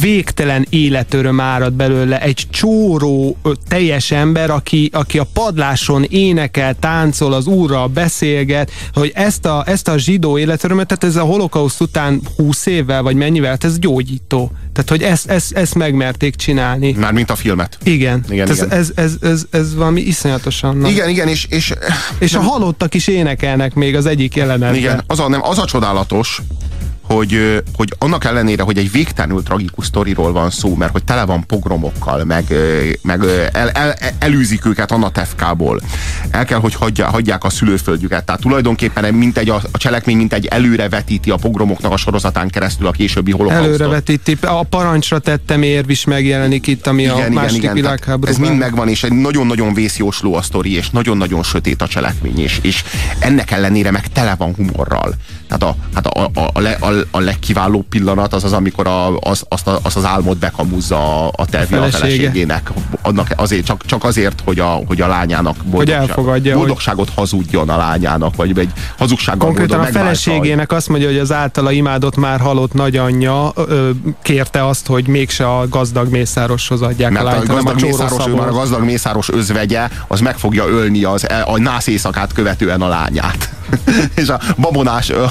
végtelen 0.00 0.66
életöröm 0.70 1.40
árad 1.40 1.72
belőle 1.72 2.20
egy 2.20 2.46
csóró 2.50 3.36
teljes 3.68 4.10
ember, 4.10 4.50
aki, 4.50 4.90
aki 4.92 5.18
a 5.18 5.26
padláson 5.32 6.04
énekel, 6.08 6.74
táncol, 6.78 7.32
az 7.32 7.46
úrral 7.46 7.86
beszélget, 7.86 8.70
hogy 8.94 9.12
ezt 9.14 9.46
a, 9.46 9.64
ezt 9.66 9.88
a 9.88 9.98
zsidó 9.98 10.38
életörömet, 10.38 10.86
tehát 10.86 11.04
ez 11.04 11.16
a 11.16 11.24
holokauszt 11.24 11.80
után 11.80 12.20
20 12.36 12.66
évvel, 12.66 13.02
vagy 13.02 13.16
mennyivel, 13.16 13.50
hát 13.50 13.64
ez 13.64 13.78
gyógyító. 13.78 14.52
Tehát, 14.72 14.90
hogy 14.90 15.02
ezt, 15.02 15.30
ezt, 15.30 15.52
ezt 15.52 15.74
megmerték 15.74 16.34
csinálni. 16.34 16.92
Már 16.92 17.12
mint 17.12 17.30
a 17.30 17.34
filmet. 17.34 17.78
Igen. 17.82 18.24
Igen, 18.30 18.48
ez, 18.48 18.56
igen. 18.56 18.70
Ez, 18.70 18.92
ez, 18.94 19.14
ez, 19.20 19.44
ez 19.50 19.74
valami 19.74 20.00
iszonyatosan 20.00 20.76
nagy. 20.76 20.90
Igen, 20.90 21.08
igen, 21.08 21.28
és, 21.28 21.46
és 21.50 21.74
És 22.18 22.34
a 22.34 22.40
halottak 22.40 22.94
is 22.94 23.06
énekelnek 23.06 23.74
még 23.74 23.96
az 23.96 24.06
egyik 24.06 24.34
jelenetben. 24.34 24.74
Igen, 24.74 25.02
az 25.06 25.20
a, 25.20 25.28
nem, 25.28 25.42
az 25.42 25.58
a 25.58 25.64
csodálatos, 25.64 26.42
hogy, 27.12 27.62
hogy 27.72 27.94
annak 27.98 28.24
ellenére, 28.24 28.62
hogy 28.62 28.78
egy 28.78 28.90
végtelenül 28.90 29.42
tragikus 29.42 29.86
sztoriról 29.86 30.32
van 30.32 30.50
szó, 30.50 30.74
mert 30.74 30.92
hogy 30.92 31.04
tele 31.04 31.24
van 31.24 31.46
pogromokkal, 31.46 32.24
meg, 32.24 32.44
meg 33.02 33.24
el, 33.52 33.70
el, 33.70 33.94
elűzik 34.18 34.66
őket 34.66 34.92
Anatefkából. 34.92 35.80
El 36.30 36.44
kell, 36.44 36.58
hogy 36.58 36.74
hagyja, 36.74 37.10
hagyják 37.10 37.44
a 37.44 37.50
szülőföldjüket. 37.50 38.24
Tehát 38.24 38.40
tulajdonképpen 38.40 39.14
mint 39.14 39.38
egy, 39.38 39.48
a, 39.48 39.60
a 39.70 39.78
cselekmény 39.78 40.16
mint 40.16 40.32
egy 40.32 40.46
előrevetíti 40.46 41.30
a 41.30 41.36
pogromoknak 41.36 41.92
a 41.92 41.96
sorozatán 41.96 42.48
keresztül 42.48 42.86
a 42.86 42.90
későbbi 42.90 43.30
holokausztot. 43.30 43.80
Előrevetíti. 43.80 44.38
A 44.40 44.62
parancsra 44.62 45.18
tettem 45.18 45.62
érv 45.62 45.90
is 45.90 46.04
megjelenik 46.04 46.66
itt, 46.66 46.86
ami 46.86 47.06
a 47.06 47.28
második 47.30 47.60
Tehát 47.60 47.76
világháborúban. 47.76 48.42
Ez 48.42 48.48
mind 48.48 48.58
megvan, 48.58 48.88
és 48.88 49.02
egy 49.02 49.12
nagyon-nagyon 49.12 49.74
vészjósló 49.74 50.34
a 50.34 50.42
sztori, 50.42 50.74
és 50.74 50.90
nagyon-nagyon 50.90 51.42
sötét 51.42 51.82
a 51.82 51.86
cselekmény, 51.86 52.38
és, 52.38 52.58
és 52.62 52.84
ennek 53.18 53.50
ellenére 53.50 53.90
meg 53.90 54.08
tele 54.08 54.34
van 54.34 54.54
humorral. 54.54 55.14
Tehát 55.58 55.76
a, 55.76 55.76
hát 55.94 56.06
a, 56.06 56.30
a, 56.34 56.50
a, 56.52 56.60
le- 56.60 56.78
a, 56.80 56.90
a 57.10 57.20
legkiválóbb 57.20 57.84
pillanat 57.88 58.32
az 58.34 58.44
az, 58.44 58.52
amikor 58.52 58.86
a, 58.86 59.18
az, 59.18 59.44
azt, 59.48 59.66
a, 59.66 59.78
azt 59.82 59.96
az 59.96 60.04
álmot 60.04 60.38
bekamuzza 60.38 61.26
a, 61.26 61.30
a 61.36 61.46
tervi 61.46 61.74
a, 61.74 61.78
felesége. 61.78 61.98
feleségének. 61.98 62.70
Annak 63.02 63.26
azért, 63.36 63.64
csak, 63.64 63.86
csak 63.86 64.04
azért, 64.04 64.42
hogy 64.44 64.58
a, 64.58 64.80
hogy 64.86 65.00
a 65.00 65.06
lányának 65.06 65.56
boldogság, 65.64 66.00
elfogadja, 66.08 66.50
hogy- 66.50 66.58
boldogságot 66.60 67.10
hazudjon 67.14 67.68
a 67.68 67.76
lányának, 67.76 68.36
vagy 68.36 68.58
egy 68.58 68.70
hazugsággal 68.98 69.46
Konkrétan 69.46 69.80
a 69.80 69.84
feleségének 69.84 70.72
azt 70.72 70.88
mondja, 70.88 71.08
hogy 71.08 71.18
az 71.18 71.32
általa 71.32 71.70
imádott 71.70 72.16
már 72.16 72.40
halott 72.40 72.72
nagyanyja 72.72 73.52
ö, 73.54 73.90
kérte 74.22 74.66
azt, 74.66 74.86
hogy 74.86 75.06
mégse 75.06 75.48
a 75.58 75.68
gazdag 75.68 76.10
mészároshoz 76.10 76.82
adják 76.82 77.10
Mert 77.10 77.24
a 77.24 77.28
a 77.28 77.32
lányt, 77.32 77.46
hanem 77.46 77.66
a 77.66 77.72
gazdag, 77.72 77.80
csóró 77.80 77.92
mészáros, 77.96 78.22
szabolcs. 78.22 78.38
már 78.40 78.48
a 78.48 78.52
gazdag 78.52 78.84
mészáros 78.84 79.28
özvegye, 79.30 79.88
az 80.08 80.20
meg 80.20 80.38
fogja 80.38 80.66
ölni 80.68 81.04
az, 81.04 81.26
a 81.44 81.58
nász 81.58 81.86
éjszakát 81.86 82.32
követően 82.32 82.80
a 82.82 82.88
lányát. 82.88 83.52
és 84.22 84.28
a 84.28 84.40
babonás, 84.56 85.10
ö, 85.10 85.24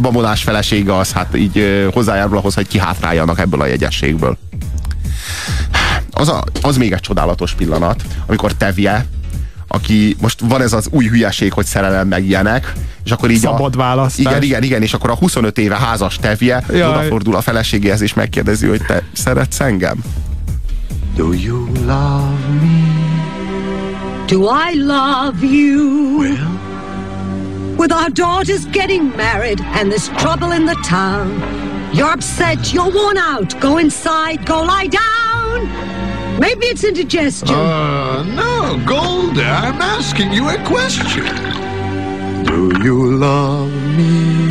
babonás 0.00 0.42
felesége 0.42 0.96
az 0.96 1.12
hát 1.12 1.36
így 1.36 1.88
hozzájárul 1.92 2.36
ahhoz, 2.36 2.54
hogy 2.54 2.66
kihátráljanak 2.66 3.38
ebből 3.38 3.60
a 3.60 3.66
jegyességből. 3.66 4.38
Az, 6.10 6.28
a, 6.28 6.44
az 6.62 6.76
még 6.76 6.92
egy 6.92 7.00
csodálatos 7.00 7.52
pillanat, 7.54 8.02
amikor 8.26 8.52
Tevje, 8.52 9.06
aki 9.68 10.16
most 10.20 10.40
van 10.40 10.62
ez 10.62 10.72
az 10.72 10.88
új 10.90 11.06
hülyeség, 11.06 11.52
hogy 11.52 11.66
szerelem 11.66 12.08
meg 12.08 12.24
ilyenek, 12.24 12.72
és 13.04 13.10
akkor 13.10 13.30
így 13.30 13.38
Szabad 13.38 13.74
a, 13.74 13.78
választás. 13.78 14.24
Igen, 14.24 14.42
igen, 14.42 14.62
igen, 14.62 14.82
és 14.82 14.94
akkor 14.94 15.10
a 15.10 15.14
25 15.14 15.58
éve 15.58 15.76
házas 15.76 16.16
Tevje 16.16 16.64
Jaj. 16.68 16.88
odafordul 16.88 17.36
a 17.36 17.40
feleségéhez, 17.40 18.00
és 18.00 18.14
megkérdezi, 18.14 18.66
hogy 18.66 18.82
te 18.86 19.02
szeretsz 19.12 19.60
engem? 19.60 20.02
Do 21.16 21.32
you 21.32 21.66
love 21.66 22.38
me? 22.60 23.00
Do 24.26 24.48
I 24.72 24.78
love 24.78 25.46
you? 25.46 26.18
Well, 26.18 26.69
With 27.80 27.92
our 27.92 28.10
daughters 28.10 28.66
getting 28.66 29.08
married 29.16 29.62
and 29.62 29.90
there's 29.90 30.10
trouble 30.10 30.52
in 30.52 30.66
the 30.66 30.74
town, 30.84 31.30
you're 31.94 32.10
upset, 32.10 32.74
you're 32.74 32.92
worn 32.92 33.16
out. 33.16 33.58
Go 33.58 33.78
inside, 33.78 34.44
go 34.44 34.62
lie 34.62 34.86
down. 34.86 36.38
Maybe 36.38 36.66
it's 36.66 36.84
indigestion. 36.84 37.48
uh, 37.48 38.22
no, 38.22 38.84
Golda, 38.86 39.46
I'm 39.46 39.80
asking 39.80 40.30
you 40.30 40.50
a 40.50 40.62
question. 40.66 41.24
Do 42.44 42.70
you 42.84 43.16
love 43.16 43.72
me? 43.96 44.50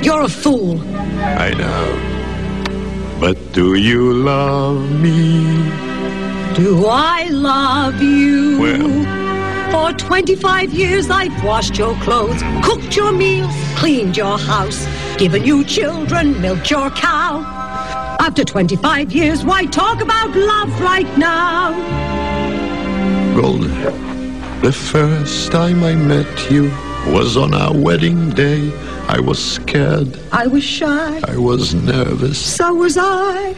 You're 0.00 0.22
a 0.22 0.28
fool. 0.28 0.80
I 1.20 1.50
know. 1.54 3.18
But 3.18 3.52
do 3.52 3.74
you 3.74 4.12
love 4.12 4.88
me? 5.00 5.42
Do 6.54 6.86
I 6.86 7.26
love 7.28 8.00
you? 8.00 8.60
Well- 8.60 9.17
For 9.70 9.92
25 9.92 10.72
years 10.72 11.10
I've 11.10 11.44
washed 11.44 11.76
your 11.78 11.94
clothes, 11.96 12.42
cooked 12.64 12.96
your 12.96 13.12
meals, 13.12 13.52
cleaned 13.76 14.16
your 14.16 14.38
house, 14.38 14.86
given 15.18 15.44
you 15.44 15.62
children, 15.64 16.40
milked 16.40 16.70
your 16.70 16.90
cow. 16.90 17.40
After 18.18 18.44
25 18.44 19.12
years, 19.12 19.44
why 19.44 19.66
talk 19.66 20.00
about 20.00 20.34
love 20.34 20.80
right 20.80 21.18
now? 21.18 21.72
Golden, 23.36 23.70
the 24.62 24.72
first 24.72 25.52
time 25.52 25.84
I 25.84 25.94
met 25.94 26.50
you 26.50 26.70
was 27.06 27.36
on 27.36 27.52
our 27.52 27.76
wedding 27.76 28.30
day. 28.30 28.72
I 29.06 29.20
was 29.20 29.38
scared. 29.42 30.18
I 30.32 30.46
was 30.46 30.64
shy, 30.64 31.20
I 31.28 31.36
was 31.36 31.74
nervous. 31.74 32.38
so 32.38 32.74
was 32.74 32.96
I. 32.98 33.54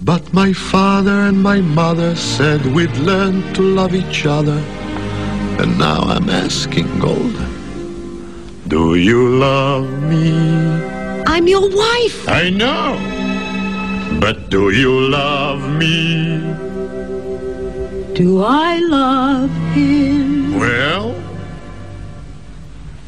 But 0.00 0.32
my 0.32 0.52
father 0.52 1.12
and 1.28 1.42
my 1.42 1.60
mother 1.60 2.14
said 2.14 2.64
we'd 2.66 2.96
learn 2.98 3.54
to 3.54 3.62
love 3.62 3.94
each 3.94 4.26
other. 4.26 4.62
And 5.60 5.78
now 5.78 6.00
I'm 6.02 6.28
asking 6.28 6.98
Golda, 6.98 7.46
do 8.68 8.96
you 8.96 9.36
love 9.38 9.88
me? 10.02 10.32
I'm 11.26 11.46
your 11.46 11.68
wife. 11.74 12.28
I 12.28 12.50
know. 12.50 12.98
But 14.20 14.50
do 14.50 14.70
you 14.70 14.92
love 15.08 15.60
me? 15.78 16.38
Do 18.14 18.42
I 18.42 18.78
love 18.78 19.50
him? 19.74 20.58
Well, 20.58 21.14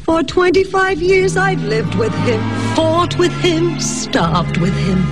For 0.03 0.23
25 0.23 1.01
years 1.01 1.35
I've 1.37 1.63
lived 1.63 1.95
with 1.95 2.13
him, 2.25 2.41
fought 2.75 3.17
with 3.17 3.33
him, 3.41 3.79
starved 3.79 4.57
with 4.57 4.75
him. 4.87 5.05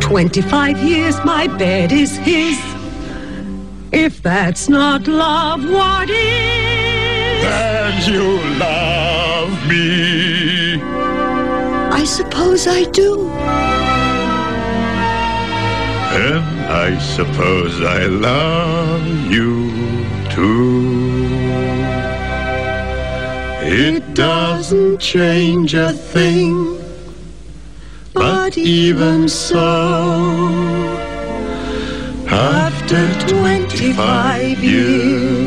25 0.00 0.78
years 0.78 1.16
my 1.24 1.46
bed 1.46 1.90
is 1.92 2.16
his. 2.16 2.58
If 3.92 4.22
that's 4.22 4.68
not 4.68 5.08
love, 5.08 5.68
what 5.68 6.08
is? 6.10 6.59
And 7.42 8.06
you 8.06 8.38
love 8.58 9.52
me. 9.68 10.80
I 12.00 12.04
suppose 12.04 12.66
I 12.66 12.84
do. 12.84 13.28
And 16.12 16.44
I 16.86 16.98
suppose 16.98 17.80
I 17.82 18.06
love 18.06 19.06
you 19.30 19.70
too. 20.30 20.90
It 23.62 24.14
doesn't 24.14 24.98
change 24.98 25.74
a 25.74 25.92
thing, 25.92 26.82
but 28.12 28.58
even 28.58 29.28
so, 29.28 29.68
after 32.26 33.02
25 33.28 34.64
years, 34.64 35.39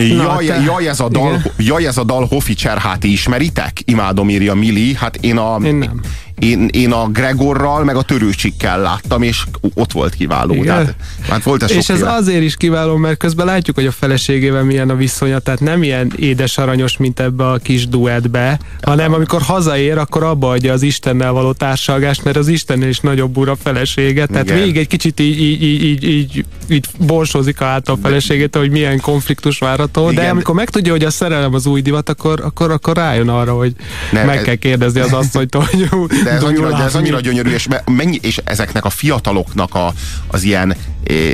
Jaj, 0.00 0.46
te- 0.46 0.62
jaj, 0.64 0.86
ez 0.86 1.00
a 1.00 1.08
dal, 1.08 1.26
Igen. 1.26 1.42
jaj, 1.56 1.84
ez 1.84 1.96
a 1.98 2.04
dal 2.04 2.26
Hofi 2.26 2.54
Cserháti 2.54 3.12
ismeritek? 3.12 3.80
Imádom, 3.84 4.28
írja 4.28 4.54
Mili. 4.54 4.94
Hát 4.94 5.16
én 5.16 5.36
a, 5.36 5.58
Én 5.62 5.74
nem. 5.74 6.00
Én, 6.38 6.68
én 6.72 6.92
a 6.92 7.08
Gregorral, 7.08 7.84
meg 7.84 7.96
a 7.96 8.02
törőcsikkel 8.02 8.80
láttam, 8.80 9.22
és 9.22 9.44
ott 9.74 9.92
volt 9.92 10.14
kiváló. 10.14 10.52
Igen. 10.54 10.64
Tehát, 10.66 10.94
hát 11.28 11.42
volt 11.42 11.62
ez 11.62 11.70
És 11.70 11.76
ez 11.76 11.84
sokféle. 11.84 12.12
azért 12.12 12.42
is 12.42 12.56
kiváló, 12.56 12.96
mert 12.96 13.16
közben 13.16 13.46
látjuk, 13.46 13.76
hogy 13.76 13.86
a 13.86 13.92
feleségével 13.92 14.62
milyen 14.64 14.90
a 14.90 14.94
viszonya, 14.94 15.38
tehát 15.38 15.60
nem 15.60 15.82
ilyen 15.82 16.12
édes 16.16 16.58
aranyos, 16.58 16.96
mint 16.96 17.20
ebbe 17.20 17.48
a 17.50 17.56
kis 17.56 17.88
duettbe, 17.88 18.58
hanem 18.82 19.12
amikor 19.12 19.42
hazaér, 19.42 19.98
akkor 19.98 20.22
abba 20.22 20.48
adja 20.50 20.72
az 20.72 20.82
Istennel 20.82 21.32
való 21.32 21.52
társalgást, 21.52 22.24
mert 22.24 22.36
az 22.36 22.48
Istennél 22.48 22.88
is 22.88 23.00
nagyobb 23.00 23.36
ura 23.36 23.56
felesége, 23.62 24.26
tehát 24.26 24.44
Igen. 24.44 24.56
végig 24.58 24.76
egy 24.76 24.86
kicsit 24.86 25.20
így, 25.20 25.40
így, 25.40 25.62
így, 25.62 25.82
így, 25.84 26.04
így, 26.04 26.44
így 26.68 26.86
borsózik 26.98 27.60
a 27.60 27.64
által 27.64 27.98
feleségét, 28.02 28.56
hogy 28.56 28.70
milyen 28.70 29.00
konfliktus 29.00 29.58
várható, 29.58 30.06
de 30.06 30.12
Igen. 30.12 30.30
amikor 30.30 30.54
megtudja, 30.54 30.92
hogy 30.92 31.04
a 31.04 31.10
szerelem 31.10 31.54
az 31.54 31.66
új 31.66 31.80
divat, 31.80 32.08
akkor, 32.08 32.40
akkor, 32.40 32.70
akkor 32.70 32.96
rájön 32.96 33.28
arra, 33.28 33.52
hogy 33.52 33.72
Nem, 34.12 34.26
meg 34.26 34.36
ez- 34.36 34.44
kell 34.44 34.54
kérdezni 34.54 35.00
az 35.00 35.12
asszonyt, 35.12 35.54
hogy 35.54 35.88
De 36.24 36.30
ez, 36.30 36.42
annyira, 36.42 36.70
de 36.70 36.82
ez 36.82 36.94
annyira 36.94 37.20
gyönyörű, 37.20 37.50
és, 37.50 37.68
me- 37.68 37.88
mennyi, 37.90 38.18
és 38.22 38.40
ezeknek 38.44 38.84
a 38.84 38.90
fiataloknak 38.90 39.74
a, 39.74 39.92
az 40.26 40.42
ilyen 40.42 40.74
eh, 41.04 41.32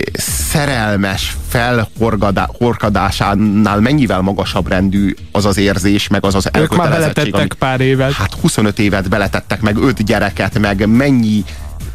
szerelmes 0.50 1.36
felhorkadásánál 1.48 3.80
mennyivel 3.80 4.20
magasabb 4.20 4.68
rendű 4.68 5.14
az 5.32 5.44
az 5.44 5.56
érzés, 5.56 6.08
meg 6.08 6.24
az 6.24 6.34
az 6.34 6.48
Ők 6.58 6.76
már 6.76 6.90
beletettek 6.90 7.34
amit- 7.34 7.54
pár 7.54 7.80
évet. 7.80 8.12
Hát 8.12 8.34
25 8.40 8.78
évet 8.78 9.08
beletettek, 9.08 9.60
meg 9.60 9.76
5 9.76 10.04
gyereket, 10.04 10.58
meg 10.58 10.88
mennyi, 10.88 11.44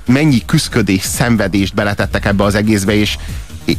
mennyi 0.06 0.46
küszködés, 0.46 1.02
szenvedést 1.04 1.74
beletettek 1.74 2.26
ebbe 2.26 2.44
az 2.44 2.56
egészbe, 2.56 2.96
és, 2.96 3.18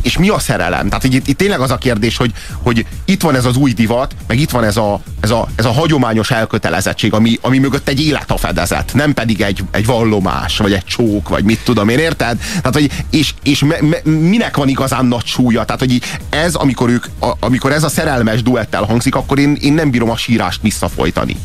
és 0.03 0.19
mi 0.19 0.29
a 0.29 0.39
szerelem? 0.39 0.89
Tehát 0.89 1.05
itt, 1.05 1.29
itt 1.29 1.37
tényleg 1.37 1.61
az 1.61 1.71
a 1.71 1.77
kérdés, 1.77 2.17
hogy, 2.17 2.33
hogy 2.63 2.87
itt 3.05 3.23
van 3.23 3.35
ez 3.35 3.45
az 3.45 3.57
új 3.57 3.73
divat, 3.73 4.15
meg 4.27 4.41
itt 4.41 4.51
van 4.51 4.65
ez 4.65 4.77
a, 4.77 5.01
ez 5.21 5.31
a, 5.31 5.49
ez 5.57 5.65
a 5.65 5.73
hagyományos 5.73 6.31
elkötelezettség, 6.31 7.13
ami, 7.13 7.39
ami 7.41 7.59
mögött 7.59 7.89
egy 7.89 8.01
élet 8.01 8.31
a 8.31 8.37
fedezet, 8.37 8.95
nem 8.95 9.15
pedig 9.15 9.41
egy, 9.41 9.65
egy 9.71 9.87
vallomás, 9.87 10.57
vagy 10.57 10.73
egy 10.73 10.85
csók, 10.85 11.29
vagy 11.29 11.45
mit 11.45 11.61
tudom 11.65 11.89
én, 11.89 11.99
érted? 11.99 12.39
Tehát, 12.39 12.73
hogy, 12.73 12.91
és, 13.11 13.35
és 13.43 13.65
me, 13.65 13.77
me, 13.81 14.11
minek 14.11 14.57
van 14.57 14.69
igazán 14.69 15.07
nagy 15.07 15.27
súlya? 15.27 15.65
Tehát, 15.65 15.81
hogy 15.81 16.03
ez, 16.29 16.55
amikor, 16.55 16.91
ők, 16.91 17.05
a, 17.21 17.33
amikor 17.41 17.73
ez 17.73 17.83
a 17.83 17.89
szerelmes 17.89 18.43
duettel 18.43 18.83
hangzik, 18.83 19.15
akkor 19.15 19.39
én, 19.39 19.57
én 19.61 19.73
nem 19.73 19.91
bírom 19.91 20.11
a 20.11 20.17
sírást 20.17 20.63
visszafolytani. 20.63 21.37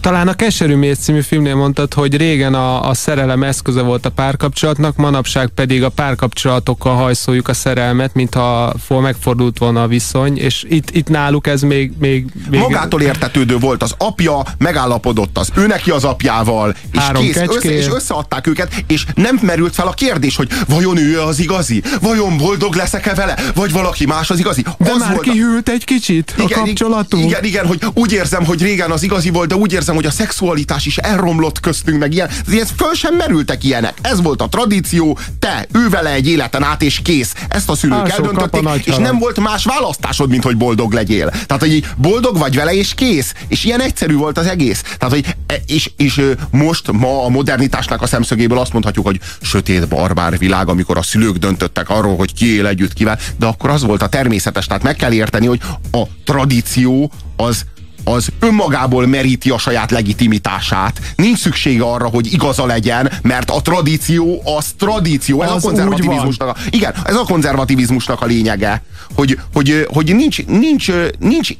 Talán 0.00 0.28
a 0.28 0.34
Keserű 0.34 0.76
Mész 0.76 0.98
című 0.98 1.20
filmnél 1.20 1.54
mondtad, 1.54 1.94
hogy 1.94 2.16
régen 2.16 2.54
a, 2.54 2.88
a 2.88 2.94
szerelem 2.94 3.42
eszköze 3.42 3.80
volt 3.80 4.06
a 4.06 4.10
párkapcsolatnak, 4.10 4.96
manapság 4.96 5.48
pedig 5.48 5.82
a 5.82 5.88
párkapcsolatokkal 5.88 6.94
hajszoljuk 6.94 7.48
a 7.48 7.54
szerelmet, 7.54 8.14
mintha 8.14 8.74
for 8.84 9.00
megfordult 9.02 9.58
volna 9.58 9.82
a 9.82 9.86
viszony, 9.86 10.38
és 10.38 10.64
itt, 10.68 10.90
itt 10.90 11.08
náluk 11.08 11.46
ez 11.46 11.62
még... 11.62 11.92
még, 11.98 12.26
még 12.50 12.60
Magától 12.60 13.00
értetődő 13.00 13.58
volt 13.58 13.82
az 13.82 13.94
apja, 13.98 14.42
megállapodott 14.58 15.38
az 15.38 15.48
ő 15.56 15.66
neki 15.66 15.90
az 15.90 16.04
apjával, 16.04 16.74
és 16.92 16.98
Három 16.98 17.22
kész, 17.22 17.42
össze, 17.48 17.70
és 17.70 17.86
összeadták 17.88 18.46
őket, 18.46 18.84
és 18.86 19.06
nem 19.14 19.38
merült 19.42 19.74
fel 19.74 19.86
a 19.86 19.92
kérdés, 19.92 20.36
hogy 20.36 20.48
vajon 20.68 20.96
ő 20.98 21.20
az 21.20 21.38
igazi? 21.38 21.82
Vajon 22.00 22.36
boldog 22.36 22.74
leszek-e 22.74 23.14
vele? 23.14 23.38
Vagy 23.54 23.72
valaki 23.72 24.06
más 24.06 24.30
az 24.30 24.38
igazi? 24.38 24.62
De 24.78 24.90
az 24.90 24.98
már 25.00 25.14
volt 25.14 25.26
a- 25.26 25.30
kihűlt 25.30 25.68
egy 25.68 25.84
kicsit 25.84 26.34
a 26.38 26.48
kapcsolatunk. 26.48 27.24
Igen, 27.24 27.44
igen, 27.44 27.66
hogy 27.66 27.78
úgy 27.94 28.12
érzem, 28.12 28.44
hogy 28.44 28.62
régen 28.62 28.90
az 28.90 29.02
igazi 29.02 29.30
volt, 29.30 29.48
de 29.48 29.54
úgy 29.54 29.72
érzem, 29.74 29.94
hogy 29.94 30.06
a 30.06 30.10
szexualitás 30.10 30.86
is 30.86 30.96
elromlott 30.96 31.60
köztünk, 31.60 31.98
meg 31.98 32.12
ilyen. 32.12 32.28
Ez 32.28 32.70
föl 32.76 32.94
sem 32.94 33.14
merültek 33.14 33.64
ilyenek. 33.64 33.98
Ez 34.02 34.22
volt 34.22 34.42
a 34.42 34.48
tradíció, 34.48 35.18
te, 35.38 35.66
ő 35.72 35.88
vele 35.88 36.10
egy 36.10 36.28
életen 36.28 36.62
át, 36.62 36.82
és 36.82 37.00
kész. 37.02 37.34
Ezt 37.48 37.68
a 37.70 37.74
szülők 37.74 38.04
a 38.04 38.10
eldöntötték, 38.10 38.86
és 38.86 38.96
nem 38.96 39.18
volt 39.18 39.40
más 39.40 39.64
választásod, 39.64 40.30
mint 40.30 40.44
hogy 40.44 40.56
boldog 40.56 40.92
legyél. 40.92 41.30
Tehát, 41.30 41.62
hogy 41.62 41.86
boldog 41.96 42.38
vagy 42.38 42.54
vele, 42.54 42.74
és 42.74 42.94
kész. 42.94 43.34
És 43.48 43.64
ilyen 43.64 43.80
egyszerű 43.80 44.16
volt 44.16 44.38
az 44.38 44.46
egész. 44.46 44.82
Tehát, 44.98 45.14
hogy 45.14 45.36
e- 45.46 45.62
és, 45.66 45.90
és 45.96 46.22
most 46.50 46.92
ma 46.92 47.24
a 47.24 47.28
modernitásnak 47.28 48.02
a 48.02 48.06
szemszögéből 48.06 48.58
azt 48.58 48.72
mondhatjuk, 48.72 49.06
hogy 49.06 49.20
sötét 49.40 49.88
barbár 49.88 50.38
világ, 50.38 50.68
amikor 50.68 50.96
a 50.96 51.02
szülők 51.02 51.36
döntöttek 51.36 51.88
arról, 51.88 52.16
hogy 52.16 52.34
ki 52.34 52.54
él 52.54 52.66
együtt 52.66 52.92
kivel, 52.92 53.18
de 53.38 53.46
akkor 53.46 53.70
az 53.70 53.82
volt 53.82 54.02
a 54.02 54.08
természetes. 54.08 54.66
Tehát 54.66 54.82
meg 54.82 54.96
kell 54.96 55.12
érteni, 55.12 55.46
hogy 55.46 55.60
a 55.92 56.02
tradíció 56.24 57.12
az 57.36 57.64
az 58.04 58.28
önmagából 58.40 59.06
meríti 59.06 59.50
a 59.50 59.58
saját 59.58 59.90
legitimitását. 59.90 61.00
Nincs 61.16 61.38
szüksége 61.38 61.84
arra, 61.84 62.08
hogy 62.08 62.32
igaza 62.32 62.66
legyen, 62.66 63.12
mert 63.22 63.50
a 63.50 63.60
tradíció 63.62 64.42
az 64.56 64.74
tradíció. 64.78 65.42
Ez 65.42 65.50
Az 65.50 65.64
a 65.64 65.66
konzervativizmusnak 65.66 66.48
a, 66.48 66.56
igen, 66.70 66.94
ez 67.04 67.16
a 67.16 67.24
konzervativizmusnak 67.24 68.20
a 68.20 68.26
lényege, 68.26 68.82
hogy, 69.14 69.38
hogy, 69.52 69.86
hogy 69.88 70.14
nincs, 70.14 70.46
nincs, 70.46 70.90
nincs 71.18 71.50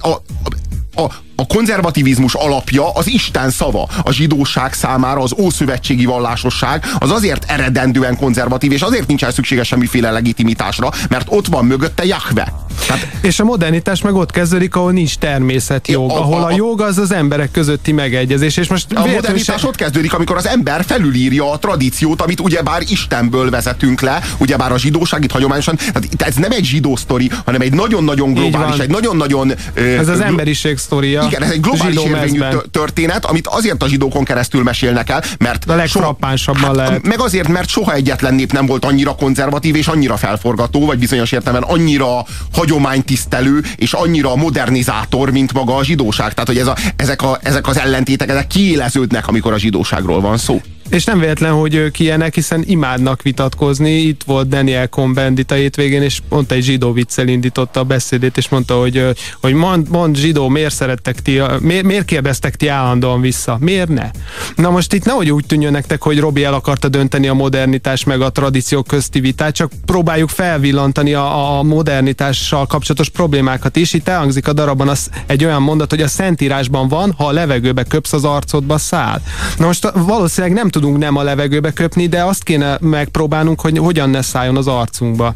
a, 0.00 0.08
a, 0.08 1.02
a 1.02 1.14
konzervativizmus 1.46 2.34
alapja 2.34 2.90
az 2.92 3.06
Isten 3.08 3.50
szava. 3.50 3.88
A 4.02 4.12
zsidóság 4.12 4.72
számára 4.72 5.20
az 5.22 5.34
ószövetségi 5.38 6.04
vallásosság 6.04 6.84
az 6.98 7.10
azért 7.10 7.44
eredendően 7.50 8.16
konzervatív, 8.16 8.72
és 8.72 8.80
azért 8.82 9.06
nincsen 9.06 9.30
szüksége 9.30 9.62
semmiféle 9.62 10.10
legitimitásra, 10.10 10.90
mert 11.08 11.26
ott 11.28 11.46
van 11.46 11.64
mögötte 11.64 12.04
Jahve. 12.04 12.52
Tehát 12.86 13.06
És 13.20 13.40
a 13.40 13.44
modernitás 13.44 14.02
meg 14.02 14.14
ott 14.14 14.30
kezdődik, 14.30 14.74
ahol 14.74 14.92
nincs 14.92 15.16
természetjog, 15.16 16.10
Ja, 16.10 16.16
a- 16.16 16.20
ahol 16.20 16.42
a, 16.42 16.46
a- 16.46 16.50
jog 16.50 16.80
az 16.80 16.98
az 16.98 17.12
emberek 17.12 17.50
közötti 17.50 17.92
megegyezés, 17.92 18.56
és 18.56 18.68
most 18.68 18.86
a 18.94 19.06
modernitás 19.06 19.64
ott 19.64 19.76
kezdődik, 19.76 20.12
amikor 20.14 20.36
az 20.36 20.46
ember 20.46 20.84
felülírja 20.86 21.50
a 21.52 21.58
tradíciót, 21.58 22.20
amit 22.22 22.40
ugyebár 22.40 22.82
Istenből 22.88 23.50
vezetünk 23.50 24.00
le, 24.00 24.20
ugyebár 24.38 24.72
a 24.72 24.78
zsidóság 24.78 25.24
itt 25.24 25.30
hagyományosan, 25.30 25.76
tehát 25.76 26.22
ez 26.22 26.34
nem 26.34 26.50
egy 26.50 26.64
zsidó 26.64 26.96
sztori, 26.96 27.30
hanem 27.44 27.60
egy 27.60 27.72
nagyon-nagyon 27.72 28.32
globális, 28.34 28.78
egy 28.78 28.90
nagyon-nagyon... 28.90 29.52
Ez 29.74 30.08
az 30.08 30.20
emberiség 30.20 30.76
sztoria. 30.78 31.28
Igen, 31.30 31.42
ez 31.42 31.50
egy 31.50 31.60
globális 31.60 31.98
érvényű 32.02 32.40
történet, 32.70 33.24
amit 33.24 33.46
azért 33.46 33.82
a 33.82 33.88
zsidókon 33.88 34.24
keresztül 34.24 34.62
mesélnek 34.62 35.10
el, 35.10 35.22
mert 35.38 35.64
A 35.70 35.74
legfrappánsabban 35.74 36.74
lehet. 36.74 37.06
meg 37.06 37.20
azért, 37.20 37.48
mert 37.48 37.68
soha 37.68 37.92
egyetlen 37.92 38.34
nép 38.34 38.52
nem 38.52 38.66
volt 38.66 38.84
annyira 38.84 39.14
konzervatív 39.14 39.76
és 39.76 39.86
annyira 39.86 40.16
felforgató, 40.16 40.86
vagy 40.86 40.98
bizonyos 40.98 41.32
értelemben 41.32 41.70
annyira 41.70 42.24
hagyománytisztelő 42.52 43.64
és 43.76 43.92
annyira 43.92 44.36
modernizátor, 44.36 45.30
mint 45.30 45.52
maga 45.52 45.76
a 45.76 45.84
zsidóság. 45.84 46.32
Tehát, 46.32 46.48
hogy 46.48 46.58
ez 46.58 46.66
a, 46.66 46.76
ezek, 46.96 47.22
a, 47.22 47.38
ezek 47.42 47.66
az 47.66 47.78
ellentétek, 47.78 48.28
ezek 48.28 48.46
kiéleződnek, 48.46 49.26
amikor 49.28 49.52
a 49.52 49.58
zsidóságról 49.58 50.20
van 50.20 50.38
szó. 50.38 50.60
És 50.90 51.04
nem 51.04 51.18
véletlen, 51.18 51.52
hogy 51.52 51.74
ők 51.74 51.98
ilyenek, 51.98 52.34
hiszen 52.34 52.62
imádnak 52.66 53.22
vitatkozni. 53.22 53.90
Itt 53.90 54.22
volt 54.22 54.48
Daniel 54.48 54.88
Cohn-Bendit 54.88 55.50
a 55.50 55.54
hétvégén, 55.54 56.02
és 56.02 56.20
pont 56.28 56.52
egy 56.52 56.62
zsidó 56.62 56.92
viccel 56.92 57.28
indította 57.28 57.80
a 57.80 57.84
beszédét, 57.84 58.36
és 58.36 58.48
mondta, 58.48 58.74
hogy, 58.74 59.04
hogy 59.40 59.52
mond, 59.52 59.88
mond 59.88 60.16
zsidó, 60.16 60.48
miért 60.48 60.74
szerettek 60.74 61.20
ti, 61.20 61.40
miért, 61.60 61.84
miért 61.84 62.04
kérdeztek 62.04 62.56
ti 62.56 62.68
állandóan 62.68 63.20
vissza? 63.20 63.56
Miért 63.60 63.88
ne? 63.88 64.10
Na 64.54 64.70
most 64.70 64.92
itt 64.92 65.04
nehogy 65.04 65.30
úgy 65.30 65.46
tűnjön 65.46 65.72
nektek, 65.72 66.02
hogy 66.02 66.18
Robi 66.18 66.44
el 66.44 66.54
akarta 66.54 66.88
dönteni 66.88 67.28
a 67.28 67.34
modernitás 67.34 68.04
meg 68.04 68.20
a 68.20 68.30
tradíciók 68.30 68.86
közti 68.86 69.20
vitát, 69.20 69.54
csak 69.54 69.72
próbáljuk 69.84 70.28
felvillantani 70.28 71.14
a, 71.14 71.58
a 71.58 71.62
modernitással 71.62 72.66
kapcsolatos 72.66 73.08
problémákat 73.08 73.76
is. 73.76 73.92
Itt 73.92 74.08
elhangzik 74.08 74.48
a 74.48 74.52
darabban 74.52 74.88
az, 74.88 75.10
egy 75.26 75.44
olyan 75.44 75.62
mondat, 75.62 75.90
hogy 75.90 76.02
a 76.02 76.08
Szentírásban 76.08 76.88
van, 76.88 77.14
ha 77.16 77.26
a 77.26 77.32
levegőbe 77.32 77.82
köpsz, 77.82 78.12
az 78.12 78.24
arcodba 78.24 78.78
száll. 78.78 79.20
Na 79.58 79.66
most 79.66 79.90
valószínűleg 79.94 80.56
nem 80.56 80.68
tudunk 80.80 80.98
nem 80.98 81.16
a 81.16 81.22
levegőbe 81.22 81.72
köpni, 81.72 82.06
de 82.06 82.24
azt 82.24 82.42
kéne 82.42 82.78
megpróbálnunk, 82.80 83.60
hogy 83.60 83.78
hogyan 83.78 84.10
ne 84.10 84.22
szálljon 84.22 84.56
az 84.56 84.66
arcunkba. 84.66 85.34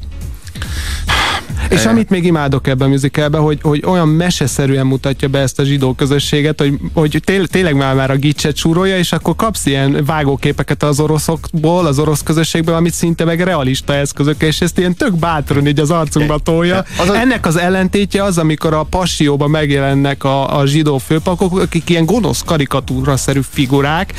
És 1.69 1.87
amit 1.87 2.11
még 2.11 2.25
imádok 2.25 2.67
ebben 2.67 2.87
a 2.89 2.91
musicalben, 2.91 3.41
hogy, 3.41 3.59
hogy 3.63 3.83
olyan 3.87 4.09
meseszerűen 4.09 4.87
mutatja 4.87 5.29
be 5.29 5.39
ezt 5.39 5.59
a 5.59 5.65
zsidó 5.65 5.93
közösséget, 5.95 6.59
hogy, 6.61 6.79
hogy 6.95 7.23
tényleg 7.51 7.77
már, 7.77 7.95
már 7.95 8.11
a 8.11 8.17
gicset 8.17 8.57
súrolja, 8.57 8.99
és 8.99 9.13
akkor 9.13 9.37
kapsz 9.37 9.67
ilyen 9.67 10.05
vágóképeket 10.07 10.83
az 10.83 11.01
oroszokból, 11.01 11.87
az 11.87 11.99
orosz 11.99 12.23
közösségből, 12.23 12.75
amit 12.75 12.95
szinte 12.95 13.25
meg 13.25 13.41
realista 13.41 13.95
eszközök, 13.95 14.43
és 14.43 14.61
ezt 14.61 14.79
ilyen 14.79 14.95
tök 14.95 15.17
bátran 15.19 15.67
így 15.67 15.81
az 15.81 15.91
arcunkba 15.91 16.39
tolja. 16.39 16.85
Az 16.99 17.09
a- 17.09 17.17
Ennek 17.17 17.47
az 17.47 17.57
ellentétje 17.57 18.23
az, 18.23 18.39
amikor 18.39 18.75
a 18.75 18.83
passióban 18.83 19.51
megjelennek 19.51 20.25
a, 20.25 20.59
a 20.59 20.67
zsidó 20.67 20.99
főpakok, 20.99 21.59
akik 21.59 21.91
ilyen 21.91 22.05
gonosz 22.05 22.43
karikatúra-szerű 22.45 23.41
figurák, 23.51 24.13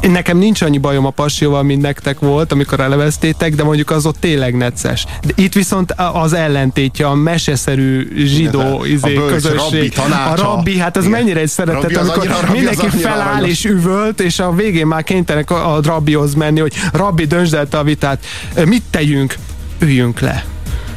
Nekem 0.00 0.38
nincs 0.38 0.62
annyi 0.62 0.78
bajom 0.78 1.06
a 1.06 1.10
passióval, 1.10 1.62
mint 1.62 1.82
nektek 1.82 2.18
volt, 2.18 2.52
amikor 2.52 2.80
eleveztétek, 2.80 3.54
de 3.54 3.62
mondjuk 3.62 3.90
az 3.90 4.06
ott 4.06 4.16
tényleg 4.20 4.56
necces. 4.56 5.04
De 5.26 5.32
itt 5.34 5.52
viszont 5.52 5.90
a- 5.90 6.22
az 6.22 6.32
ellentétje, 6.32 7.06
a 7.06 7.14
meseszerű 7.14 8.08
zsidó 8.26 8.60
A 8.80 8.86
izé, 8.86 9.14
bölcs 9.14 9.32
közösség. 9.32 9.58
rabbi 9.58 9.88
tanácsa. 9.88 10.50
a 10.52 10.54
rabbi, 10.54 10.78
hát 10.78 10.96
ez 10.96 11.04
Igen. 11.04 11.18
mennyire 11.18 11.40
egy 11.40 11.48
szeretet, 11.48 11.96
az 11.96 12.08
amikor 12.08 12.18
annyira- 12.26 12.42
az 12.42 12.52
mindenki 12.52 12.88
feláll 12.88 13.26
aranyos. 13.28 13.48
és 13.48 13.64
üvölt, 13.64 14.20
és 14.20 14.38
a 14.38 14.52
végén 14.52 14.86
már 14.86 15.02
kénytelenek 15.04 15.50
a, 15.50 15.74
a 15.74 15.80
rabbihoz 15.82 16.34
menni, 16.34 16.60
hogy 16.60 16.72
rabbi, 16.92 17.24
döntsd 17.24 17.54
el 17.54 17.68
te 17.68 17.78
a 17.78 17.82
vitát. 17.82 18.24
Mit 18.64 18.82
tegyünk? 18.90 19.34
Üljünk 19.78 20.20
le. 20.20 20.44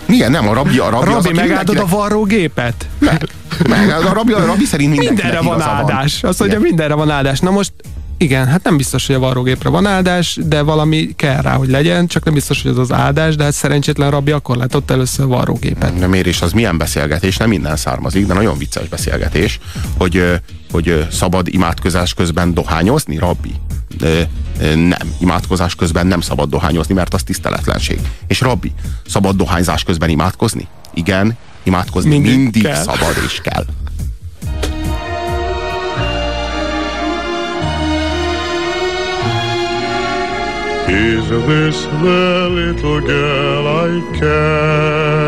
Igen, 0.06 0.32
nem, 0.32 0.48
a 0.48 0.54
rabbi, 0.54 0.78
a 0.78 0.90
rabbi, 0.90 1.06
az, 1.08 1.14
Rabbi, 1.14 1.28
aki 1.28 1.38
megáldod 1.38 1.60
a 1.60 1.72
mindenkinek- 1.72 1.90
varrógépet? 2.10 2.86
Meg, 3.00 3.28
meg, 3.70 3.90
a 3.90 4.14
rabbi, 4.14 4.32
a 4.34 4.46
rabbi 4.46 4.66
szerint 4.66 4.90
mindenkinek 4.98 5.24
Mindenre 5.42 5.58
van 5.58 5.62
áldás. 5.76 6.24
Azt 6.24 6.40
mondja, 6.40 6.60
mindenre 6.60 6.94
van 6.94 7.10
áldás. 7.10 7.40
Na 7.40 7.52
most 7.52 7.72
igen, 8.18 8.48
hát 8.48 8.64
nem 8.64 8.78
biztos, 8.78 9.08
hogy 9.08 9.16
a 9.16 9.20
varrógépre 9.20 9.70
van 9.70 9.86
áldás, 9.86 10.40
de 10.46 10.62
valami 10.62 11.10
kell 11.16 11.42
rá, 11.42 11.56
hogy 11.56 11.70
legyen, 11.70 12.08
csak 12.08 12.24
nem 12.24 12.34
biztos, 12.34 12.62
hogy 12.62 12.72
az 12.72 12.78
az 12.78 12.92
áldás, 12.92 13.36
de 13.36 13.44
hát 13.44 13.54
szerencsétlen 13.54 14.12
rabbi 14.12 14.32
akkor 14.32 14.58
látott 14.58 14.92
először 14.92 15.26
a 15.26 15.28
varrógépet. 15.28 16.00
De 16.00 16.08
miért 16.08 16.26
is 16.26 16.42
az 16.42 16.52
milyen 16.52 16.78
beszélgetés, 16.78 17.38
nem 17.38 17.52
innen 17.52 17.76
származik, 17.76 18.26
de 18.26 18.34
nagyon 18.34 18.58
vicces 18.58 18.88
beszélgetés, 18.88 19.60
hogy, 19.98 20.42
hogy 20.72 21.08
szabad 21.12 21.48
imádkozás 21.48 22.14
közben 22.14 22.54
dohányozni, 22.54 23.18
rabbi? 23.18 23.52
Nem, 24.76 25.14
imádkozás 25.20 25.76
közben 25.76 26.08
nem 26.08 26.22
szabad 26.22 26.50
dohányozni, 26.50 26.94
mert 26.94 27.14
az 27.14 27.24
tiszteletlenség. 27.24 28.00
És 28.28 28.42
rabbi, 28.42 28.72
szabad 29.08 29.36
dohányzás 29.36 29.84
közben 29.84 30.10
imádkozni? 30.10 30.68
Igen, 30.94 31.38
imádkozni 31.64 32.10
Mindig 32.10 32.36
mindig, 32.36 32.54
mindig 32.54 32.72
kell. 32.72 32.84
szabad 32.84 33.16
és 33.26 33.42
kell. 33.42 33.66
Is 40.94 41.28
this 41.28 41.86
the 42.04 42.50
little 42.52 43.02
girl 43.02 43.68
I 43.68 43.90
carried? 44.20 45.24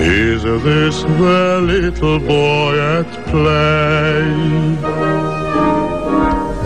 Is 0.00 0.42
this 0.42 1.02
the 1.02 1.60
little 1.62 2.18
boy 2.18 2.78
at 2.78 3.10
play? 3.28 4.22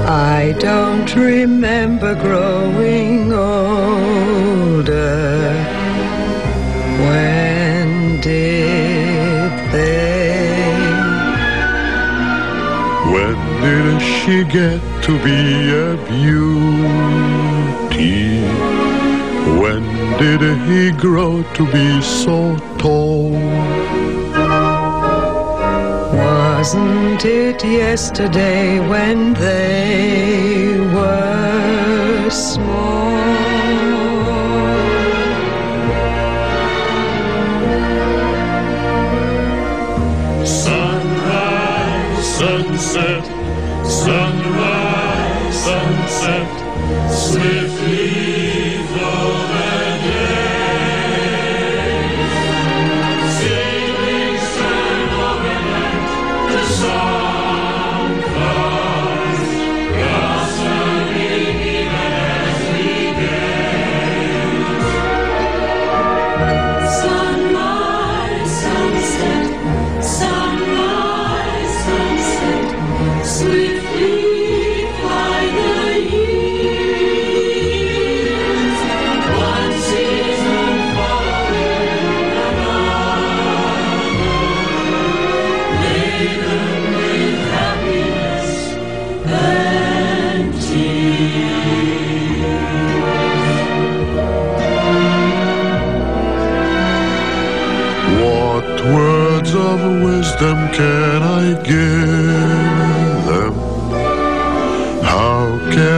I 0.05 0.55
don't 0.59 1.15
remember 1.15 2.17
growing 2.17 3.33
older. 3.33 4.83
When 7.07 8.21
did 8.21 9.53
they? 9.71 10.43
When 13.13 13.37
did 13.61 14.01
she 14.03 14.43
get 14.43 14.81
to 15.05 15.13
be 15.23 15.71
a 15.71 15.97
beauty? 16.09 16.62
Did 20.23 20.43
he 20.69 20.93
grow 20.93 21.43
to 21.55 21.65
be 21.73 22.01
so 22.01 22.57
tall? 22.79 23.33
Wasn't 26.23 27.25
it 27.25 27.65
yesterday 27.65 28.79
when 28.89 29.35
they 29.35 30.79
were 30.95 32.31
small? 32.31 32.72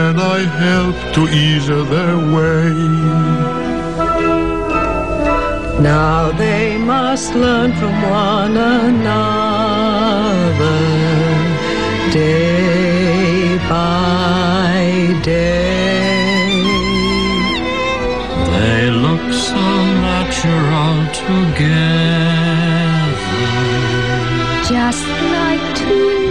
Can 0.05 0.19
I 0.19 0.39
help 0.65 0.97
to 1.15 1.21
ease 1.43 1.67
their 1.67 2.17
way? 2.35 2.71
Now 5.91 6.31
they 6.43 6.77
must 6.77 7.33
learn 7.33 7.71
from 7.79 7.95
one 8.27 8.55
another 8.85 9.21
day 12.11 13.57
by 13.73 14.75
day. 15.23 15.73
They 18.53 18.83
look 19.05 19.25
so 19.49 19.63
natural 20.09 20.97
together. 21.23 22.05
just 24.69 25.07
like 25.35 25.65
two 25.77 25.85
newlyweds 25.85 25.93
should 25.93 26.19
be. 26.19 26.24